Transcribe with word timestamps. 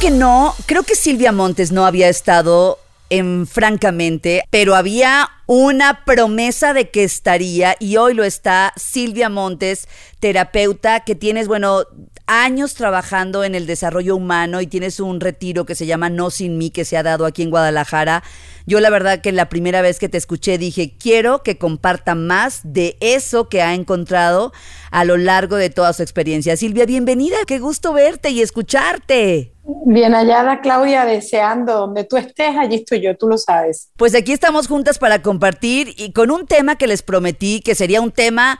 Que 0.00 0.10
no, 0.10 0.54
creo 0.66 0.82
que 0.82 0.96
Silvia 0.96 1.32
Montes 1.32 1.72
no 1.72 1.86
había 1.86 2.10
estado 2.10 2.78
en 3.08 3.46
Francamente, 3.46 4.42
pero 4.50 4.74
había 4.74 5.30
una 5.46 6.04
promesa 6.04 6.74
de 6.74 6.90
que 6.90 7.04
estaría 7.04 7.76
y 7.78 7.96
hoy 7.96 8.12
lo 8.12 8.22
está 8.24 8.74
Silvia 8.76 9.30
Montes, 9.30 9.88
terapeuta 10.20 11.00
que 11.00 11.14
tienes, 11.14 11.48
bueno, 11.48 11.84
años 12.26 12.74
trabajando 12.74 13.44
en 13.44 13.54
el 13.54 13.66
desarrollo 13.66 14.16
humano 14.16 14.60
y 14.60 14.66
tienes 14.66 15.00
un 15.00 15.20
retiro 15.20 15.64
que 15.64 15.74
se 15.74 15.86
llama 15.86 16.10
No 16.10 16.30
Sin 16.30 16.58
Mí 16.58 16.70
que 16.70 16.84
se 16.84 16.96
ha 16.96 17.02
dado 17.02 17.24
aquí 17.24 17.42
en 17.42 17.50
Guadalajara. 17.50 18.22
Yo 18.66 18.80
la 18.80 18.88
verdad 18.88 19.20
que 19.20 19.30
la 19.30 19.50
primera 19.50 19.82
vez 19.82 19.98
que 19.98 20.08
te 20.08 20.16
escuché 20.16 20.56
dije, 20.56 20.96
quiero 20.98 21.42
que 21.42 21.58
comparta 21.58 22.14
más 22.14 22.60
de 22.64 22.96
eso 23.00 23.50
que 23.50 23.60
ha 23.60 23.74
encontrado 23.74 24.52
a 24.90 25.04
lo 25.04 25.18
largo 25.18 25.56
de 25.56 25.68
toda 25.68 25.92
su 25.92 26.02
experiencia. 26.02 26.56
Silvia, 26.56 26.86
bienvenida, 26.86 27.36
qué 27.46 27.58
gusto 27.58 27.92
verte 27.92 28.30
y 28.30 28.40
escucharte. 28.40 29.52
Bien 29.86 30.14
hallada, 30.14 30.60
Claudia, 30.62 31.04
deseando 31.04 31.74
donde 31.74 32.04
tú 32.04 32.16
estés, 32.16 32.56
allí 32.56 32.76
estoy 32.76 33.02
yo, 33.02 33.16
tú 33.16 33.28
lo 33.28 33.36
sabes. 33.36 33.90
Pues 33.96 34.14
aquí 34.14 34.32
estamos 34.32 34.66
juntas 34.66 34.98
para 34.98 35.20
compartir 35.20 35.94
y 35.98 36.12
con 36.12 36.30
un 36.30 36.46
tema 36.46 36.76
que 36.76 36.86
les 36.86 37.02
prometí 37.02 37.60
que 37.60 37.74
sería 37.74 38.00
un 38.00 38.12
tema, 38.12 38.58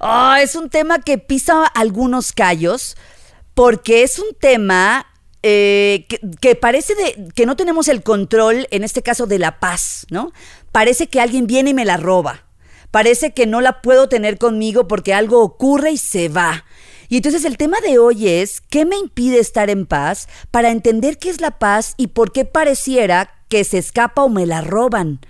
oh, 0.00 0.34
es 0.40 0.54
un 0.54 0.68
tema 0.68 1.00
que 1.00 1.18
pisa 1.18 1.66
algunos 1.66 2.32
callos, 2.32 2.96
porque 3.54 4.04
es 4.04 4.18
un 4.20 4.34
tema 4.38 5.06
eh, 5.42 6.06
que, 6.40 6.54
parece 6.54 6.94
que 7.34 7.46
no 7.46 7.56
tenemos 7.56 7.88
el 7.88 8.02
control, 8.02 8.68
en 8.70 8.84
este 8.84 9.02
caso, 9.02 9.26
de 9.26 9.38
la 9.38 9.58
paz, 9.58 10.06
¿no? 10.10 10.32
Parece 10.70 11.08
que 11.08 11.20
alguien 11.20 11.46
viene 11.46 11.70
y 11.70 11.74
me 11.74 11.84
la 11.84 11.96
roba. 11.96 12.44
Parece 12.90 13.32
que 13.32 13.46
no 13.46 13.60
la 13.60 13.80
puedo 13.80 14.08
tener 14.08 14.38
conmigo 14.38 14.86
porque 14.86 15.14
algo 15.14 15.42
ocurre 15.42 15.92
y 15.92 15.96
se 15.96 16.28
va. 16.28 16.64
Y 17.08 17.16
entonces 17.16 17.44
el 17.44 17.56
tema 17.56 17.78
de 17.86 17.98
hoy 17.98 18.28
es, 18.28 18.60
¿qué 18.60 18.84
me 18.84 18.96
impide 18.96 19.38
estar 19.38 19.68
en 19.68 19.86
paz 19.86 20.28
para 20.50 20.70
entender 20.70 21.18
qué 21.18 21.28
es 21.28 21.40
la 21.40 21.58
paz 21.58 21.94
y 21.96 22.08
por 22.08 22.32
qué 22.32 22.44
pareciera 22.44 23.30
que 23.48 23.64
se 23.64 23.78
escapa 23.78 24.22
o 24.22 24.28
me 24.28 24.46
la 24.46 24.62
roban? 24.62 25.20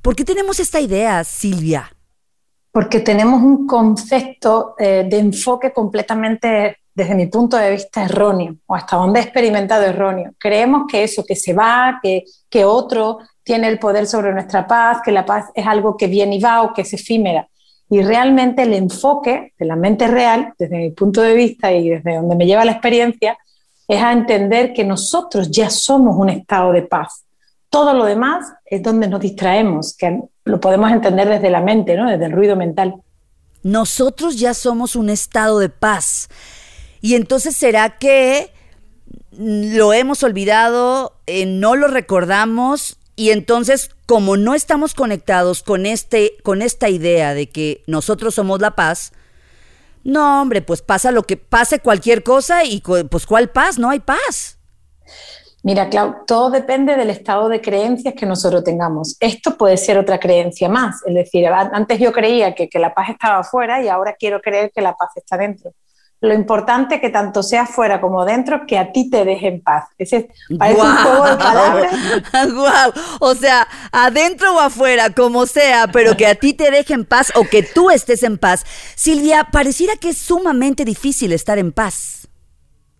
¿Por 0.00 0.14
qué 0.14 0.24
tenemos 0.24 0.60
esta 0.60 0.80
idea, 0.80 1.24
Silvia? 1.24 1.90
Porque 2.70 3.00
tenemos 3.00 3.42
un 3.42 3.66
concepto 3.66 4.74
eh, 4.78 5.06
de 5.08 5.18
enfoque 5.18 5.72
completamente, 5.72 6.76
desde 6.94 7.14
mi 7.14 7.26
punto 7.26 7.56
de 7.56 7.72
vista, 7.72 8.04
erróneo, 8.04 8.56
o 8.66 8.74
hasta 8.74 8.96
donde 8.96 9.20
he 9.20 9.22
experimentado 9.22 9.84
erróneo. 9.84 10.32
Creemos 10.38 10.84
que 10.88 11.02
eso, 11.02 11.24
que 11.26 11.34
se 11.34 11.52
va, 11.52 11.98
que, 12.02 12.24
que 12.48 12.64
otro 12.64 13.18
tiene 13.42 13.68
el 13.68 13.78
poder 13.78 14.06
sobre 14.06 14.32
nuestra 14.32 14.66
paz, 14.66 14.98
que 15.04 15.12
la 15.12 15.26
paz 15.26 15.46
es 15.54 15.66
algo 15.66 15.96
que 15.96 16.06
viene 16.06 16.36
y 16.36 16.40
va 16.40 16.62
o 16.62 16.72
que 16.72 16.82
es 16.82 16.92
efímera. 16.92 17.48
Y 17.90 18.02
realmente 18.02 18.62
el 18.62 18.72
enfoque 18.72 19.52
de 19.58 19.66
la 19.66 19.76
mente 19.76 20.06
real, 20.06 20.54
desde 20.58 20.76
mi 20.76 20.90
punto 20.90 21.20
de 21.20 21.34
vista 21.34 21.72
y 21.72 21.90
desde 21.90 22.16
donde 22.16 22.36
me 22.36 22.46
lleva 22.46 22.64
la 22.64 22.72
experiencia, 22.72 23.36
es 23.86 24.02
a 24.02 24.12
entender 24.12 24.72
que 24.72 24.84
nosotros 24.84 25.50
ya 25.50 25.68
somos 25.68 26.16
un 26.16 26.30
estado 26.30 26.72
de 26.72 26.82
paz. 26.82 27.24
Todo 27.68 27.92
lo 27.92 28.04
demás 28.04 28.46
es 28.64 28.82
donde 28.82 29.08
nos 29.08 29.20
distraemos, 29.20 29.96
que 29.96 30.20
lo 30.44 30.60
podemos 30.60 30.90
entender 30.90 31.28
desde 31.28 31.50
la 31.50 31.60
mente, 31.60 31.96
¿no? 31.96 32.08
desde 32.08 32.26
el 32.26 32.32
ruido 32.32 32.56
mental. 32.56 32.94
Nosotros 33.62 34.38
ya 34.38 34.54
somos 34.54 34.96
un 34.96 35.10
estado 35.10 35.58
de 35.58 35.68
paz. 35.68 36.28
Y 37.04 37.16
entonces 37.16 37.54
será 37.54 37.98
que 37.98 38.50
lo 39.36 39.92
hemos 39.92 40.22
olvidado, 40.22 41.12
eh, 41.26 41.44
no 41.44 41.76
lo 41.76 41.86
recordamos 41.86 42.96
y 43.14 43.28
entonces, 43.28 43.90
como 44.06 44.38
no 44.38 44.54
estamos 44.54 44.94
conectados 44.94 45.62
con, 45.62 45.84
este, 45.84 46.38
con 46.42 46.62
esta 46.62 46.88
idea 46.88 47.34
de 47.34 47.50
que 47.50 47.82
nosotros 47.86 48.34
somos 48.34 48.58
la 48.62 48.70
paz, 48.70 49.12
no, 50.02 50.40
hombre, 50.40 50.62
pues 50.62 50.80
pasa 50.80 51.10
lo 51.10 51.24
que 51.24 51.36
pase 51.36 51.78
cualquier 51.80 52.22
cosa 52.22 52.64
y 52.64 52.80
pues 52.80 53.26
¿cuál 53.26 53.50
paz? 53.50 53.78
No 53.78 53.90
hay 53.90 54.00
paz. 54.00 54.58
Mira, 55.62 55.90
Clau, 55.90 56.24
todo 56.26 56.48
depende 56.48 56.96
del 56.96 57.10
estado 57.10 57.50
de 57.50 57.60
creencias 57.60 58.14
que 58.14 58.24
nosotros 58.24 58.64
tengamos. 58.64 59.18
Esto 59.20 59.58
puede 59.58 59.76
ser 59.76 59.98
otra 59.98 60.18
creencia 60.18 60.70
más. 60.70 61.02
Es 61.04 61.14
decir, 61.14 61.46
antes 61.48 61.98
yo 61.98 62.14
creía 62.14 62.54
que, 62.54 62.70
que 62.70 62.78
la 62.78 62.94
paz 62.94 63.10
estaba 63.10 63.40
afuera 63.40 63.82
y 63.82 63.88
ahora 63.88 64.16
quiero 64.18 64.40
creer 64.40 64.72
que 64.74 64.80
la 64.80 64.96
paz 64.96 65.10
está 65.16 65.36
dentro 65.36 65.74
lo 66.24 66.32
importante 66.32 67.00
que 67.00 67.10
tanto 67.10 67.42
sea 67.42 67.66
fuera 67.66 68.00
como 68.00 68.24
dentro, 68.24 68.66
que 68.66 68.78
a 68.78 68.92
ti 68.92 69.10
te 69.10 69.24
deje 69.24 69.48
en 69.48 69.60
paz. 69.60 69.84
Ese 69.98 70.30
parece 70.58 70.80
un 70.80 70.96
juego 70.96 71.24
de 71.26 71.36
palabras. 71.36 71.94
Wow. 72.54 72.92
O 73.20 73.34
sea, 73.34 73.66
adentro 73.92 74.56
o 74.56 74.60
afuera, 74.60 75.10
como 75.10 75.46
sea, 75.46 75.88
pero 75.92 76.16
que 76.16 76.26
a 76.26 76.34
ti 76.34 76.54
te 76.54 76.70
deje 76.70 76.94
en 76.94 77.04
paz 77.04 77.32
o 77.34 77.44
que 77.44 77.62
tú 77.62 77.90
estés 77.90 78.22
en 78.22 78.38
paz. 78.38 78.64
Silvia, 78.94 79.48
pareciera 79.52 79.96
que 79.96 80.10
es 80.10 80.18
sumamente 80.18 80.84
difícil 80.84 81.32
estar 81.32 81.58
en 81.58 81.72
paz. 81.72 82.26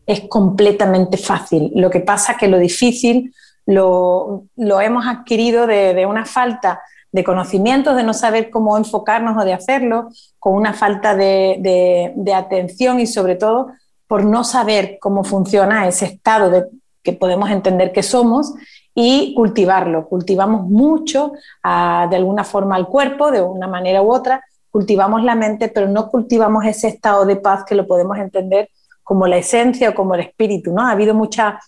Es 0.07 0.23
completamente 0.29 1.17
fácil. 1.17 1.71
Lo 1.75 1.91
que 1.91 2.01
pasa 2.01 2.33
es 2.33 2.39
que 2.39 2.49
lo 2.49 2.59
difícil 2.59 3.35
lo, 3.67 4.45
lo 4.57 4.81
hemos 4.81 5.07
adquirido 5.07 5.67
de, 5.67 5.95
de 5.95 6.05
una 6.05 6.27
falta 6.27 6.83
de 7.15 7.23
conocimientos, 7.23 7.95
de 7.95 8.03
no 8.03 8.13
saber 8.13 8.51
cómo 8.51 8.77
enfocarnos 8.77 9.41
o 9.41 9.45
de 9.45 9.53
hacerlo, 9.53 10.09
con 10.41 10.55
una 10.55 10.73
falta 10.73 11.15
de, 11.15 12.13
atención 12.35 12.99
y 12.99 13.07
sobre 13.07 13.37
todo 13.37 13.69
por 14.09 14.25
no 14.25 14.43
saber 14.43 14.99
cómo 15.01 15.23
funciona 15.23 15.87
ese 15.87 16.07
estado 16.07 16.51
de, 16.51 16.65
que 17.05 17.13
podemos 17.13 17.51
entender 17.51 17.93
que 17.93 18.03
somos 18.03 18.55
y 18.97 19.33
cultivarlo. 19.37 20.09
Cultivamos 20.09 20.69
mucho 20.69 21.35
ah, 21.63 22.09
de 22.11 22.17
alguna 22.17 22.43
forma 22.43 22.75
al 22.75 22.89
cuerpo, 22.89 23.31
de 23.31 23.41
una 23.41 23.69
manera 23.69 24.03
u 24.03 24.13
otra, 24.13 24.43
cultivamos 24.73 25.23
la 25.23 25.37
mente, 25.37 25.69
pero 25.69 25.87
no 25.87 26.09
cultivamos 26.09 26.65
ese 26.65 26.89
estado 26.89 27.25
de 27.27 27.37
paz 27.37 27.63
que 27.65 27.77
lo 27.77 27.87
podemos 27.87 28.19
entender 28.19 28.71
como 29.05 29.29
la 29.29 29.37
esencia 29.37 29.91
o 29.91 29.95
como 29.95 30.17
el 30.17 30.23
espíritu. 30.23 30.73
¿no? 30.73 30.83
Ha 30.83 30.91
habido 30.91 31.15
mucha 31.15 31.61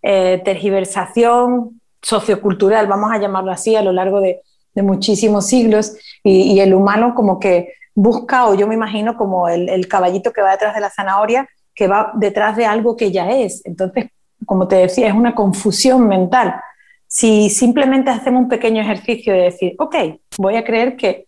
eh, 0.00 0.40
tergiversación 0.42 1.82
sociocultural, 2.00 2.86
vamos 2.86 3.12
a 3.12 3.18
llamarlo 3.18 3.52
así, 3.52 3.76
a 3.76 3.82
lo 3.82 3.92
largo 3.92 4.22
de, 4.22 4.40
de 4.74 4.82
muchísimos 4.82 5.46
siglos 5.46 5.96
y, 6.22 6.58
el 6.60 6.74
humano 6.74 7.14
como 7.14 7.38
que 7.38 7.74
busca, 7.94 8.48
o 8.48 8.54
yo 8.54 8.66
me 8.66 8.74
imagino 8.74 9.16
como 9.16 9.48
el, 9.48 9.86
caballito 9.88 10.32
que 10.32 10.42
va 10.42 10.52
detrás 10.52 10.74
de 10.74 10.80
la 10.80 10.90
zanahoria, 10.90 11.48
que 11.74 11.86
va 11.86 12.12
detrás 12.14 12.56
de 12.56 12.66
algo 12.66 12.96
que 12.96 13.12
ya 13.12 13.30
es. 13.30 13.62
Entonces, 13.64 14.06
como 14.46 14.68
te 14.68 14.76
decía, 14.76 15.08
es 15.08 15.14
una 15.14 15.34
confusión 15.34 16.08
mental. 16.08 16.60
Si 17.06 17.50
simplemente 17.50 18.10
hacemos 18.10 18.42
un 18.42 18.48
pequeño 18.48 18.82
ejercicio 18.82 19.32
de 19.32 19.42
decir, 19.42 19.74
ok, 19.78 19.96
voy 20.38 20.56
a 20.56 20.64
creer 20.64 20.96
que 20.96 21.26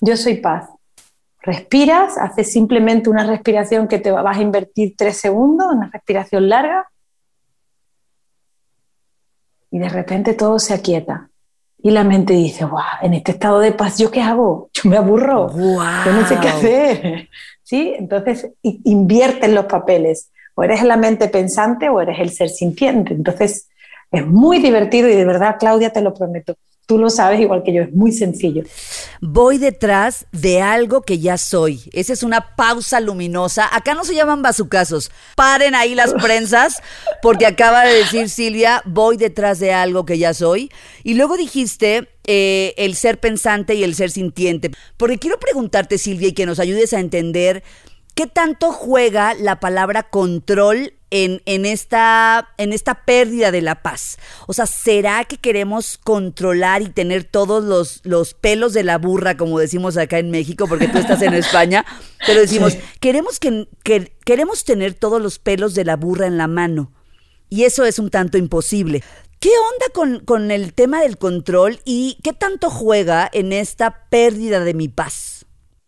yo 0.00 0.16
soy 0.16 0.36
paz. 0.36 0.68
Respiras, 1.42 2.16
haces 2.16 2.52
simplemente 2.52 3.10
una 3.10 3.26
respiración 3.26 3.86
que 3.86 3.98
te 3.98 4.10
vas 4.10 4.38
a 4.38 4.42
invertir 4.42 4.94
tres 4.96 5.18
segundos, 5.18 5.66
una 5.72 5.90
respiración 5.92 6.48
larga, 6.48 6.88
y 9.70 9.78
de 9.80 9.88
repente 9.88 10.34
todo 10.34 10.60
se 10.60 10.72
aquieta. 10.72 11.28
Y 11.84 11.90
la 11.90 12.02
mente 12.02 12.32
dice, 12.32 12.64
wow, 12.64 12.80
en 13.02 13.12
este 13.12 13.32
estado 13.32 13.60
de 13.60 13.72
paz, 13.72 13.98
¿yo 13.98 14.10
qué 14.10 14.22
hago? 14.22 14.70
Yo 14.72 14.88
me 14.88 14.96
aburro, 14.96 15.54
yo 15.54 16.12
no 16.12 16.26
sé 16.26 16.38
qué 16.40 16.48
hacer. 16.48 17.28
¿Sí? 17.62 17.94
Entonces, 17.98 18.48
invierten 18.62 19.54
los 19.54 19.66
papeles. 19.66 20.30
O 20.54 20.62
eres 20.62 20.82
la 20.82 20.96
mente 20.96 21.28
pensante 21.28 21.90
o 21.90 22.00
eres 22.00 22.18
el 22.20 22.30
ser 22.30 22.48
sintiente. 22.48 23.12
Entonces, 23.12 23.68
es 24.10 24.26
muy 24.26 24.60
divertido 24.60 25.10
y 25.10 25.14
de 25.14 25.26
verdad, 25.26 25.56
Claudia, 25.60 25.90
te 25.90 26.00
lo 26.00 26.14
prometo. 26.14 26.54
Tú 26.86 26.98
lo 26.98 27.08
sabes 27.08 27.40
igual 27.40 27.62
que 27.62 27.72
yo, 27.72 27.82
es 27.82 27.92
muy 27.94 28.12
sencillo. 28.12 28.62
Voy 29.22 29.56
detrás 29.56 30.26
de 30.32 30.60
algo 30.60 31.00
que 31.00 31.18
ya 31.18 31.38
soy. 31.38 31.80
Esa 31.92 32.12
es 32.12 32.22
una 32.22 32.54
pausa 32.56 33.00
luminosa. 33.00 33.74
Acá 33.74 33.94
no 33.94 34.04
se 34.04 34.14
llaman 34.14 34.42
bazucazos. 34.42 35.10
Paren 35.34 35.74
ahí 35.74 35.94
las 35.94 36.12
prensas, 36.12 36.82
porque 37.22 37.46
acaba 37.46 37.84
de 37.86 37.94
decir 37.94 38.28
Silvia, 38.28 38.82
voy 38.84 39.16
detrás 39.16 39.60
de 39.60 39.72
algo 39.72 40.04
que 40.04 40.18
ya 40.18 40.34
soy. 40.34 40.70
Y 41.02 41.14
luego 41.14 41.38
dijiste 41.38 42.08
eh, 42.26 42.74
el 42.76 42.96
ser 42.96 43.18
pensante 43.18 43.74
y 43.74 43.82
el 43.82 43.94
ser 43.94 44.10
sintiente. 44.10 44.70
Porque 44.98 45.18
quiero 45.18 45.38
preguntarte, 45.40 45.96
Silvia, 45.96 46.28
y 46.28 46.32
que 46.32 46.44
nos 46.44 46.60
ayudes 46.60 46.92
a 46.92 47.00
entender 47.00 47.62
qué 48.14 48.26
tanto 48.26 48.72
juega 48.72 49.32
la 49.32 49.58
palabra 49.58 50.02
control 50.02 50.92
en, 51.14 51.64
esta, 51.64 52.48
en 52.58 52.72
esta 52.72 53.04
pérdida 53.04 53.52
de 53.52 53.62
la 53.62 53.82
paz? 53.82 54.18
O 54.48 54.52
sea, 54.52 54.66
¿será 54.66 55.24
que 55.24 55.36
queremos 55.36 55.96
controlar 55.96 56.82
y 56.82 56.88
tener 56.88 57.22
todos 57.22 57.62
los, 57.62 58.00
los 58.04 58.34
pelos 58.34 58.72
de 58.72 58.82
la 58.82 58.98
burra, 58.98 59.36
como 59.36 59.60
decimos 59.60 59.96
acá 59.96 60.18
en 60.18 60.32
México, 60.32 60.66
porque 60.68 60.88
tú 60.88 60.98
estás 60.98 61.22
en 61.22 61.34
España? 61.34 61.84
Pero 62.26 62.40
decimos, 62.40 62.76
queremos, 62.98 63.38
que, 63.38 63.68
queremos 64.24 64.64
tener 64.64 64.94
todos 64.94 65.22
los 65.22 65.38
pelos 65.38 65.74
de 65.74 65.84
la 65.84 65.96
burra 65.96 66.26
en 66.26 66.36
la 66.36 66.48
mano. 66.48 66.92
Y 67.48 67.62
eso 67.62 67.84
es 67.84 68.00
un 68.00 68.10
tanto 68.10 68.36
imposible. 68.36 69.04
¿Qué 69.38 69.50
onda 69.50 69.86
con, 69.92 70.24
con, 70.24 70.50
el 70.50 70.74
tema 70.74 71.00
del 71.00 71.18
control 71.18 71.78
y 71.84 72.18
qué 72.24 72.32
tanto 72.32 72.70
juega 72.70 73.28
en 73.32 73.52
esta 73.52 74.08
pérdida 74.10 74.60
de 74.60 74.74
mi 74.74 74.88
paz? 74.88 75.46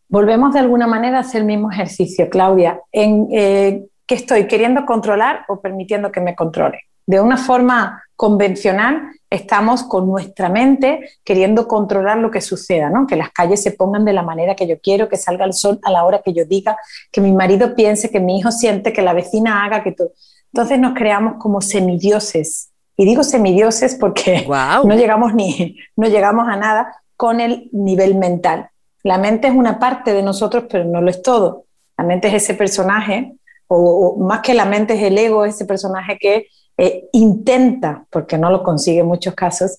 Volvemos 0.08 0.54
de 0.54 0.60
alguna 0.60 0.86
manera 0.86 1.16
a 1.16 1.20
hacer 1.22 1.40
el 1.40 1.46
mismo 1.48 1.72
ejercicio, 1.72 2.28
Claudia. 2.30 2.80
En, 2.92 3.26
eh, 3.32 3.86
¿Qué 4.06 4.14
estoy 4.14 4.46
queriendo 4.46 4.86
controlar 4.86 5.44
o 5.48 5.60
permitiendo 5.60 6.12
que 6.12 6.20
me 6.20 6.36
controle? 6.36 6.82
De 7.06 7.20
una 7.20 7.36
forma 7.36 8.04
convencional 8.14 9.12
estamos 9.28 9.82
con 9.82 10.06
nuestra 10.06 10.48
mente 10.48 11.10
queriendo 11.24 11.66
controlar 11.66 12.18
lo 12.18 12.30
que 12.30 12.40
suceda, 12.40 12.88
¿no? 12.88 13.06
Que 13.06 13.16
las 13.16 13.30
calles 13.30 13.62
se 13.62 13.72
pongan 13.72 14.04
de 14.04 14.12
la 14.12 14.22
manera 14.22 14.54
que 14.54 14.66
yo 14.66 14.80
quiero, 14.80 15.08
que 15.08 15.16
salga 15.16 15.44
el 15.44 15.52
sol 15.52 15.80
a 15.82 15.90
la 15.90 16.04
hora 16.04 16.22
que 16.24 16.32
yo 16.32 16.44
diga, 16.44 16.76
que 17.10 17.20
mi 17.20 17.32
marido 17.32 17.74
piense, 17.74 18.10
que 18.10 18.20
mi 18.20 18.38
hijo 18.38 18.52
siente, 18.52 18.92
que 18.92 19.02
la 19.02 19.12
vecina 19.12 19.64
haga, 19.64 19.82
que 19.82 19.92
todo. 19.92 20.12
Entonces 20.52 20.78
nos 20.78 20.94
creamos 20.94 21.34
como 21.38 21.60
semidioses. 21.60 22.70
Y 22.96 23.04
digo 23.04 23.24
semidioses 23.24 23.96
porque 23.96 24.46
no 24.84 24.94
llegamos 24.94 25.34
ni 25.34 25.76
no 25.96 26.06
llegamos 26.08 26.48
a 26.48 26.56
nada 26.56 27.02
con 27.16 27.40
el 27.40 27.68
nivel 27.72 28.14
mental. 28.14 28.70
La 29.02 29.18
mente 29.18 29.48
es 29.48 29.54
una 29.54 29.78
parte 29.78 30.12
de 30.12 30.22
nosotros, 30.22 30.64
pero 30.70 30.84
no 30.84 31.00
lo 31.00 31.10
es 31.10 31.22
todo. 31.22 31.64
La 31.98 32.04
mente 32.04 32.28
es 32.28 32.34
ese 32.34 32.54
personaje, 32.54 33.36
o 33.68 34.16
más 34.18 34.40
que 34.40 34.54
la 34.54 34.64
mente 34.64 34.94
es 34.94 35.02
el 35.02 35.18
ego, 35.18 35.44
ese 35.44 35.64
personaje 35.64 36.18
que 36.18 36.46
eh, 36.78 37.08
intenta, 37.12 38.06
porque 38.10 38.36
no 38.36 38.50
lo 38.50 38.62
consigue 38.62 39.00
en 39.00 39.06
muchos 39.06 39.34
casos, 39.34 39.78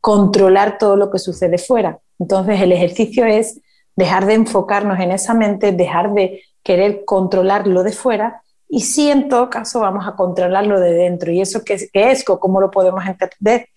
controlar 0.00 0.78
todo 0.78 0.96
lo 0.96 1.10
que 1.10 1.18
sucede 1.18 1.58
fuera. 1.58 1.98
Entonces 2.18 2.60
el 2.60 2.72
ejercicio 2.72 3.26
es 3.26 3.60
dejar 3.96 4.26
de 4.26 4.34
enfocarnos 4.34 4.98
en 5.00 5.10
esa 5.10 5.34
mente, 5.34 5.72
dejar 5.72 6.12
de 6.14 6.42
querer 6.62 7.04
controlar 7.04 7.66
lo 7.66 7.82
de 7.82 7.92
fuera 7.92 8.42
y 8.68 8.80
sí 8.80 9.10
en 9.10 9.28
todo 9.28 9.50
caso 9.50 9.80
vamos 9.80 10.06
a 10.06 10.14
controlar 10.14 10.66
lo 10.66 10.78
de 10.80 10.92
dentro. 10.92 11.32
¿Y 11.32 11.40
eso 11.40 11.64
qué 11.64 11.74
es? 11.74 11.90
Qué 11.92 12.16
¿Cómo 12.24 12.60
lo 12.60 12.70
podemos 12.70 13.04
entender? 13.06 13.68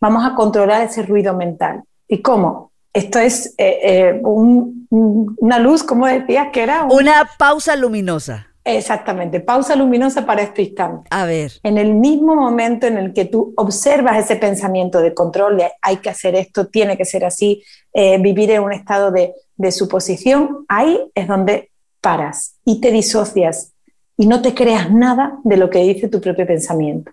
Vamos 0.00 0.24
a 0.24 0.34
controlar 0.34 0.82
ese 0.82 1.02
ruido 1.02 1.34
mental. 1.34 1.82
¿Y 2.08 2.22
cómo? 2.22 2.72
Esto 2.92 3.18
es 3.18 3.54
eh, 3.58 3.78
eh, 3.82 4.20
una 4.22 5.58
luz, 5.58 5.82
como 5.82 6.06
decías, 6.06 6.48
que 6.52 6.62
era... 6.62 6.84
Una 6.84 7.28
pausa 7.38 7.76
luminosa. 7.76 8.48
Exactamente, 8.68 9.38
pausa 9.38 9.76
luminosa 9.76 10.26
para 10.26 10.42
este 10.42 10.62
instante. 10.62 11.06
A 11.12 11.24
ver. 11.24 11.52
En 11.62 11.78
el 11.78 11.94
mismo 11.94 12.34
momento 12.34 12.88
en 12.88 12.98
el 12.98 13.12
que 13.12 13.24
tú 13.24 13.54
observas 13.56 14.18
ese 14.18 14.34
pensamiento 14.34 15.00
de 15.00 15.14
control, 15.14 15.56
de 15.58 15.70
hay 15.80 15.98
que 15.98 16.10
hacer 16.10 16.34
esto, 16.34 16.66
tiene 16.66 16.96
que 16.96 17.04
ser 17.04 17.24
así, 17.24 17.62
eh, 17.94 18.18
vivir 18.18 18.50
en 18.50 18.64
un 18.64 18.72
estado 18.72 19.12
de, 19.12 19.34
de 19.54 19.70
suposición, 19.70 20.64
ahí 20.66 20.98
es 21.14 21.28
donde 21.28 21.70
paras 22.00 22.56
y 22.64 22.80
te 22.80 22.90
disocias 22.90 23.72
y 24.16 24.26
no 24.26 24.42
te 24.42 24.52
creas 24.52 24.90
nada 24.90 25.38
de 25.44 25.58
lo 25.58 25.70
que 25.70 25.84
dice 25.84 26.08
tu 26.08 26.20
propio 26.20 26.44
pensamiento. 26.44 27.12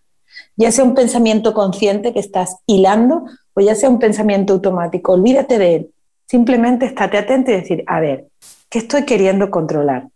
Ya 0.56 0.72
sea 0.72 0.84
un 0.84 0.96
pensamiento 0.96 1.54
consciente 1.54 2.14
que 2.14 2.20
estás 2.20 2.58
hilando 2.66 3.26
o 3.54 3.62
ya 3.62 3.76
sea 3.76 3.92
un 3.92 4.00
pensamiento 4.00 4.54
automático, 4.54 5.12
olvídate 5.12 5.60
de 5.60 5.76
él. 5.76 5.92
Simplemente 6.26 6.88
estate 6.88 7.20
atento 7.20 7.52
y 7.52 7.58
decir, 7.58 7.84
a 7.86 8.00
ver, 8.00 8.26
¿qué 8.72 8.80
estoy 8.80 9.06
queriendo 9.06 9.52
controlar? 9.52 10.08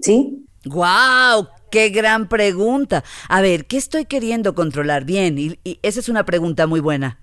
¿Sí? 0.00 0.46
¡Guau! 0.64 1.48
¡Qué 1.70 1.88
gran 1.90 2.28
pregunta! 2.28 3.04
A 3.28 3.40
ver, 3.40 3.66
¿qué 3.66 3.76
estoy 3.76 4.04
queriendo 4.06 4.54
controlar? 4.54 5.04
Bien, 5.04 5.38
y, 5.38 5.58
esa 5.82 6.00
es 6.00 6.08
una 6.08 6.24
pregunta 6.24 6.66
muy 6.66 6.80
buena. 6.80 7.18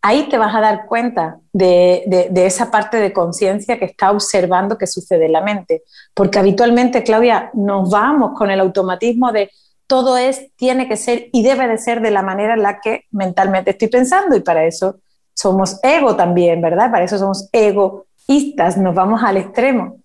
Ahí 0.00 0.28
te 0.28 0.38
vas 0.38 0.54
a 0.54 0.60
dar 0.60 0.86
cuenta 0.86 1.38
de, 1.52 2.30
esa 2.36 2.70
parte 2.70 2.98
de 2.98 3.12
conciencia 3.12 3.78
que 3.78 3.84
está 3.84 4.12
observando 4.12 4.78
qué 4.78 4.86
sucede 4.86 5.26
en 5.26 5.32
la 5.32 5.40
mente. 5.40 5.82
Porque 6.14 6.38
habitualmente, 6.38 7.02
Claudia, 7.02 7.50
nos 7.54 7.90
vamos 7.90 8.38
con 8.38 8.50
el 8.50 8.60
automatismo 8.60 9.32
de 9.32 9.50
todo 9.88 10.16
es, 10.16 10.54
tiene 10.54 10.86
que 10.86 10.96
ser 10.96 11.28
y 11.32 11.42
debe 11.42 11.66
de 11.66 11.78
ser 11.78 12.00
de 12.00 12.10
la 12.10 12.22
manera 12.22 12.54
en 12.54 12.62
la 12.62 12.80
que 12.80 13.06
mentalmente 13.10 13.72
estoy 13.72 13.88
pensando. 13.88 14.36
Y 14.36 14.40
para 14.40 14.64
eso 14.64 15.00
somos 15.34 15.80
ego 15.82 16.14
también, 16.14 16.60
¿verdad? 16.60 16.90
Para 16.90 17.04
eso 17.04 17.18
somos 17.18 17.48
egoístas, 17.50 18.76
nos 18.76 18.94
vamos 18.94 19.22
al 19.24 19.38
extremo. 19.38 19.96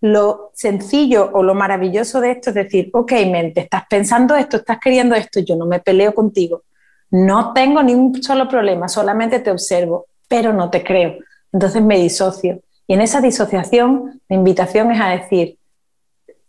Lo 0.00 0.50
sencillo 0.54 1.30
o 1.32 1.42
lo 1.42 1.54
maravilloso 1.54 2.20
de 2.20 2.32
esto 2.32 2.50
es 2.50 2.54
decir, 2.54 2.90
ok, 2.92 3.12
mente, 3.30 3.62
estás 3.62 3.84
pensando 3.88 4.36
esto, 4.36 4.58
estás 4.58 4.78
queriendo 4.78 5.14
esto, 5.14 5.40
yo 5.40 5.56
no 5.56 5.66
me 5.66 5.80
peleo 5.80 6.14
contigo, 6.14 6.62
no 7.10 7.52
tengo 7.52 7.82
ni 7.82 7.94
un 7.94 8.22
solo 8.22 8.48
problema, 8.48 8.88
solamente 8.88 9.40
te 9.40 9.50
observo, 9.50 10.06
pero 10.28 10.52
no 10.52 10.70
te 10.70 10.82
creo. 10.82 11.16
Entonces 11.52 11.82
me 11.82 11.98
disocio. 11.98 12.60
Y 12.86 12.94
en 12.94 13.00
esa 13.00 13.20
disociación, 13.20 14.20
mi 14.28 14.36
invitación 14.36 14.92
es 14.92 15.00
a 15.00 15.08
decir, 15.08 15.58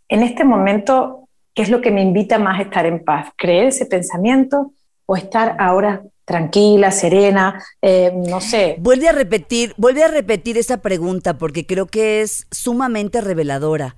en 0.09 0.23
este 0.23 0.44
momento, 0.44 1.27
¿qué 1.53 1.63
es 1.63 1.69
lo 1.69 1.81
que 1.81 1.91
me 1.91 2.01
invita 2.01 2.38
más 2.39 2.59
a 2.59 2.63
estar 2.63 2.85
en 2.85 3.03
paz? 3.03 3.29
¿Creer 3.38 3.67
ese 3.67 3.85
pensamiento 3.85 4.71
o 5.05 5.15
estar 5.15 5.55
ahora 5.59 6.03
tranquila, 6.27 6.91
serena, 6.91 7.63
eh, 7.81 8.12
no 8.13 8.41
sé. 8.41 8.75
Vuelve 8.79 9.07
a 9.07 9.13
repetir, 9.13 9.74
vuelve 9.77 10.03
a 10.03 10.09
repetir 10.09 10.57
esa 10.57 10.81
pregunta 10.81 11.38
porque 11.38 11.65
creo 11.65 11.85
que 11.85 12.21
es 12.21 12.47
sumamente 12.51 13.21
reveladora. 13.21 13.95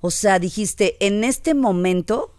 O 0.00 0.12
sea, 0.12 0.38
dijiste, 0.38 0.96
en 1.04 1.24
este 1.24 1.54
momento. 1.54 2.34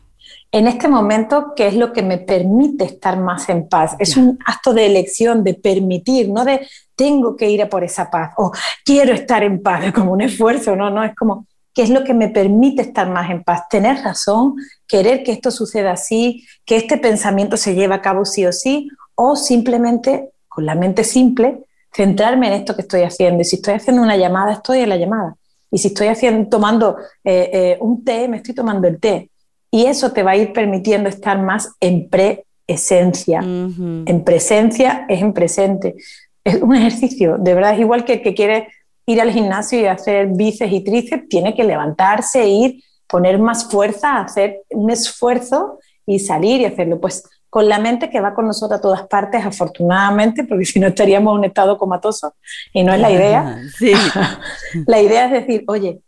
En 0.49 0.65
este 0.65 0.87
momento, 0.87 1.51
¿qué 1.57 1.67
es 1.67 1.75
lo 1.75 1.91
que 1.91 2.03
me 2.03 2.19
permite 2.19 2.85
estar 2.85 3.19
más 3.19 3.49
en 3.49 3.67
paz? 3.67 3.97
Es 3.99 4.15
un 4.15 4.39
acto 4.45 4.73
de 4.73 4.85
elección, 4.85 5.43
de 5.43 5.55
permitir, 5.55 6.29
no 6.29 6.45
de 6.45 6.65
tengo 6.95 7.35
que 7.35 7.49
ir 7.49 7.61
a 7.61 7.67
por 7.67 7.83
esa 7.83 8.09
paz 8.09 8.31
o 8.37 8.53
quiero 8.85 9.13
estar 9.13 9.43
en 9.43 9.61
paz, 9.61 9.83
es 9.83 9.91
como 9.91 10.13
un 10.13 10.21
esfuerzo, 10.21 10.73
no, 10.77 10.89
no, 10.89 11.03
es 11.03 11.13
como 11.15 11.47
qué 11.73 11.81
es 11.81 11.89
lo 11.89 12.05
que 12.05 12.13
me 12.13 12.29
permite 12.29 12.83
estar 12.83 13.09
más 13.09 13.29
en 13.29 13.43
paz, 13.43 13.63
tener 13.69 13.97
razón, 14.03 14.55
querer 14.87 15.23
que 15.23 15.31
esto 15.31 15.51
suceda 15.51 15.91
así, 15.91 16.45
que 16.65 16.77
este 16.77 16.97
pensamiento 16.97 17.57
se 17.57 17.73
lleve 17.73 17.95
a 17.95 18.01
cabo 18.01 18.23
sí 18.23 18.45
o 18.45 18.53
sí, 18.53 18.89
o 19.15 19.35
simplemente 19.35 20.31
con 20.47 20.65
la 20.65 20.75
mente 20.75 21.03
simple 21.03 21.63
centrarme 21.93 22.47
en 22.47 22.53
esto 22.53 22.75
que 22.75 22.81
estoy 22.81 23.01
haciendo. 23.01 23.41
Y 23.41 23.45
si 23.45 23.57
estoy 23.57 23.75
haciendo 23.75 24.01
una 24.01 24.17
llamada, 24.17 24.53
estoy 24.53 24.79
en 24.79 24.89
la 24.89 24.97
llamada. 24.97 25.35
Y 25.71 25.77
si 25.77 25.89
estoy 25.89 26.07
haciendo, 26.07 26.49
tomando 26.49 26.97
eh, 27.23 27.49
eh, 27.53 27.77
un 27.79 28.03
té, 28.03 28.27
me 28.27 28.37
estoy 28.37 28.55
tomando 28.55 28.87
el 28.87 28.99
té. 28.99 29.29
Y 29.71 29.85
eso 29.85 30.11
te 30.11 30.21
va 30.21 30.31
a 30.31 30.37
ir 30.37 30.53
permitiendo 30.53 31.09
estar 31.09 31.41
más 31.41 31.71
en 31.79 32.09
presencia. 32.09 33.39
En 33.41 34.23
presencia 34.23 35.05
es 35.09 35.21
en 35.21 35.33
presente. 35.33 35.95
Es 36.43 36.61
un 36.61 36.75
ejercicio, 36.75 37.37
de 37.39 37.53
verdad, 37.53 37.73
es 37.73 37.79
igual 37.79 38.05
que 38.05 38.13
el 38.13 38.21
que 38.21 38.35
quiere 38.35 38.67
ir 39.05 39.19
al 39.19 39.31
gimnasio 39.31 39.79
y 39.79 39.85
hacer 39.85 40.27
bíceps 40.27 40.71
y 40.71 40.81
tríceps, 40.81 41.27
tiene 41.27 41.55
que 41.55 41.63
levantarse, 41.63 42.47
ir, 42.47 42.83
poner 43.07 43.39
más 43.39 43.69
fuerza, 43.69 44.19
hacer 44.19 44.61
un 44.69 44.91
esfuerzo 44.91 45.79
y 46.05 46.19
salir 46.19 46.61
y 46.61 46.65
hacerlo. 46.65 46.99
Pues 46.99 47.23
con 47.53 47.69
la 47.69 47.77
mente 47.77 48.09
que 48.09 48.19
va 48.19 48.33
con 48.33 48.47
nosotros 48.47 48.79
a 48.79 48.81
todas 48.81 49.07
partes, 49.07 49.45
afortunadamente, 49.45 50.43
porque 50.43 50.65
si 50.71 50.79
no 50.79 50.87
estaríamos 50.87 51.33
en 51.33 51.37
un 51.37 51.45
estado 51.45 51.77
comatoso 51.77 52.33
y 52.73 52.83
no 52.83 52.91
es 52.91 52.99
la 52.99 53.11
idea. 53.11 53.61
la 54.87 54.99
idea 54.99 55.25
es 55.25 55.31
decir, 55.33 55.63
oye, 55.67 56.01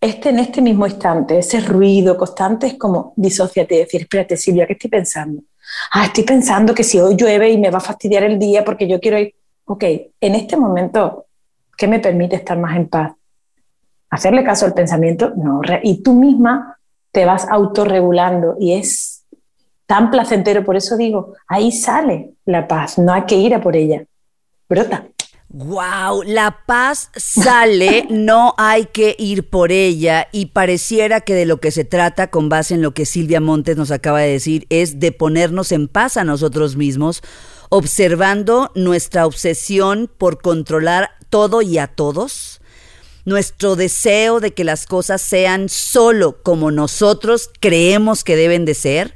este 0.00 0.28
en 0.28 0.38
este 0.38 0.62
mismo 0.62 0.86
instante, 0.86 1.38
ese 1.38 1.58
ruido 1.62 2.16
constante 2.16 2.68
es 2.68 2.74
como 2.74 3.12
disociate 3.16 3.74
y 3.74 3.78
decir, 3.78 4.02
espérate 4.02 4.36
Silvia, 4.36 4.68
¿qué 4.68 4.74
estoy 4.74 4.88
pensando? 4.88 5.42
Ah, 5.90 6.04
estoy 6.04 6.22
pensando 6.22 6.72
que 6.72 6.84
si 6.84 7.00
hoy 7.00 7.16
llueve 7.16 7.50
y 7.50 7.58
me 7.58 7.70
va 7.70 7.78
a 7.78 7.80
fastidiar 7.80 8.22
el 8.22 8.38
día 8.38 8.64
porque 8.64 8.86
yo 8.86 9.00
quiero 9.00 9.18
ir, 9.18 9.34
ok, 9.64 9.82
en 10.20 10.34
este 10.36 10.56
momento, 10.56 11.26
¿qué 11.76 11.88
me 11.88 11.98
permite 11.98 12.36
estar 12.36 12.56
más 12.56 12.76
en 12.76 12.86
paz? 12.86 13.14
Hacerle 14.10 14.44
caso 14.44 14.64
al 14.64 14.74
pensamiento, 14.74 15.32
no, 15.34 15.60
y 15.82 16.04
tú 16.04 16.14
misma 16.14 16.78
te 17.10 17.24
vas 17.24 17.48
autorregulando 17.50 18.54
y 18.60 18.74
es 18.74 19.13
tan 19.86 20.10
placentero. 20.10 20.64
Por 20.64 20.76
eso 20.76 20.96
digo, 20.96 21.34
ahí 21.46 21.72
sale 21.72 22.30
la 22.44 22.68
paz, 22.68 22.98
no 22.98 23.12
hay 23.12 23.22
que 23.22 23.36
ir 23.36 23.54
a 23.54 23.60
por 23.60 23.76
ella. 23.76 24.04
Brota. 24.68 25.06
Wow, 25.56 26.24
la 26.24 26.64
paz 26.66 27.10
sale, 27.14 28.06
no 28.10 28.54
hay 28.58 28.86
que 28.86 29.14
ir 29.20 29.48
por 29.48 29.70
ella 29.70 30.26
y 30.32 30.46
pareciera 30.46 31.20
que 31.20 31.34
de 31.34 31.46
lo 31.46 31.60
que 31.60 31.70
se 31.70 31.84
trata, 31.84 32.28
con 32.28 32.48
base 32.48 32.74
en 32.74 32.82
lo 32.82 32.92
que 32.92 33.06
Silvia 33.06 33.40
Montes 33.40 33.76
nos 33.76 33.92
acaba 33.92 34.20
de 34.20 34.32
decir, 34.32 34.66
es 34.68 34.98
de 34.98 35.12
ponernos 35.12 35.70
en 35.70 35.86
paz 35.86 36.16
a 36.16 36.24
nosotros 36.24 36.74
mismos, 36.74 37.22
observando 37.68 38.72
nuestra 38.74 39.26
obsesión 39.26 40.10
por 40.18 40.42
controlar 40.42 41.10
todo 41.30 41.62
y 41.62 41.78
a 41.78 41.86
todos, 41.86 42.60
nuestro 43.24 43.76
deseo 43.76 44.40
de 44.40 44.54
que 44.54 44.64
las 44.64 44.86
cosas 44.86 45.22
sean 45.22 45.68
solo 45.68 46.42
como 46.42 46.72
nosotros 46.72 47.48
creemos 47.60 48.24
que 48.24 48.34
deben 48.34 48.64
de 48.64 48.74
ser 48.74 49.14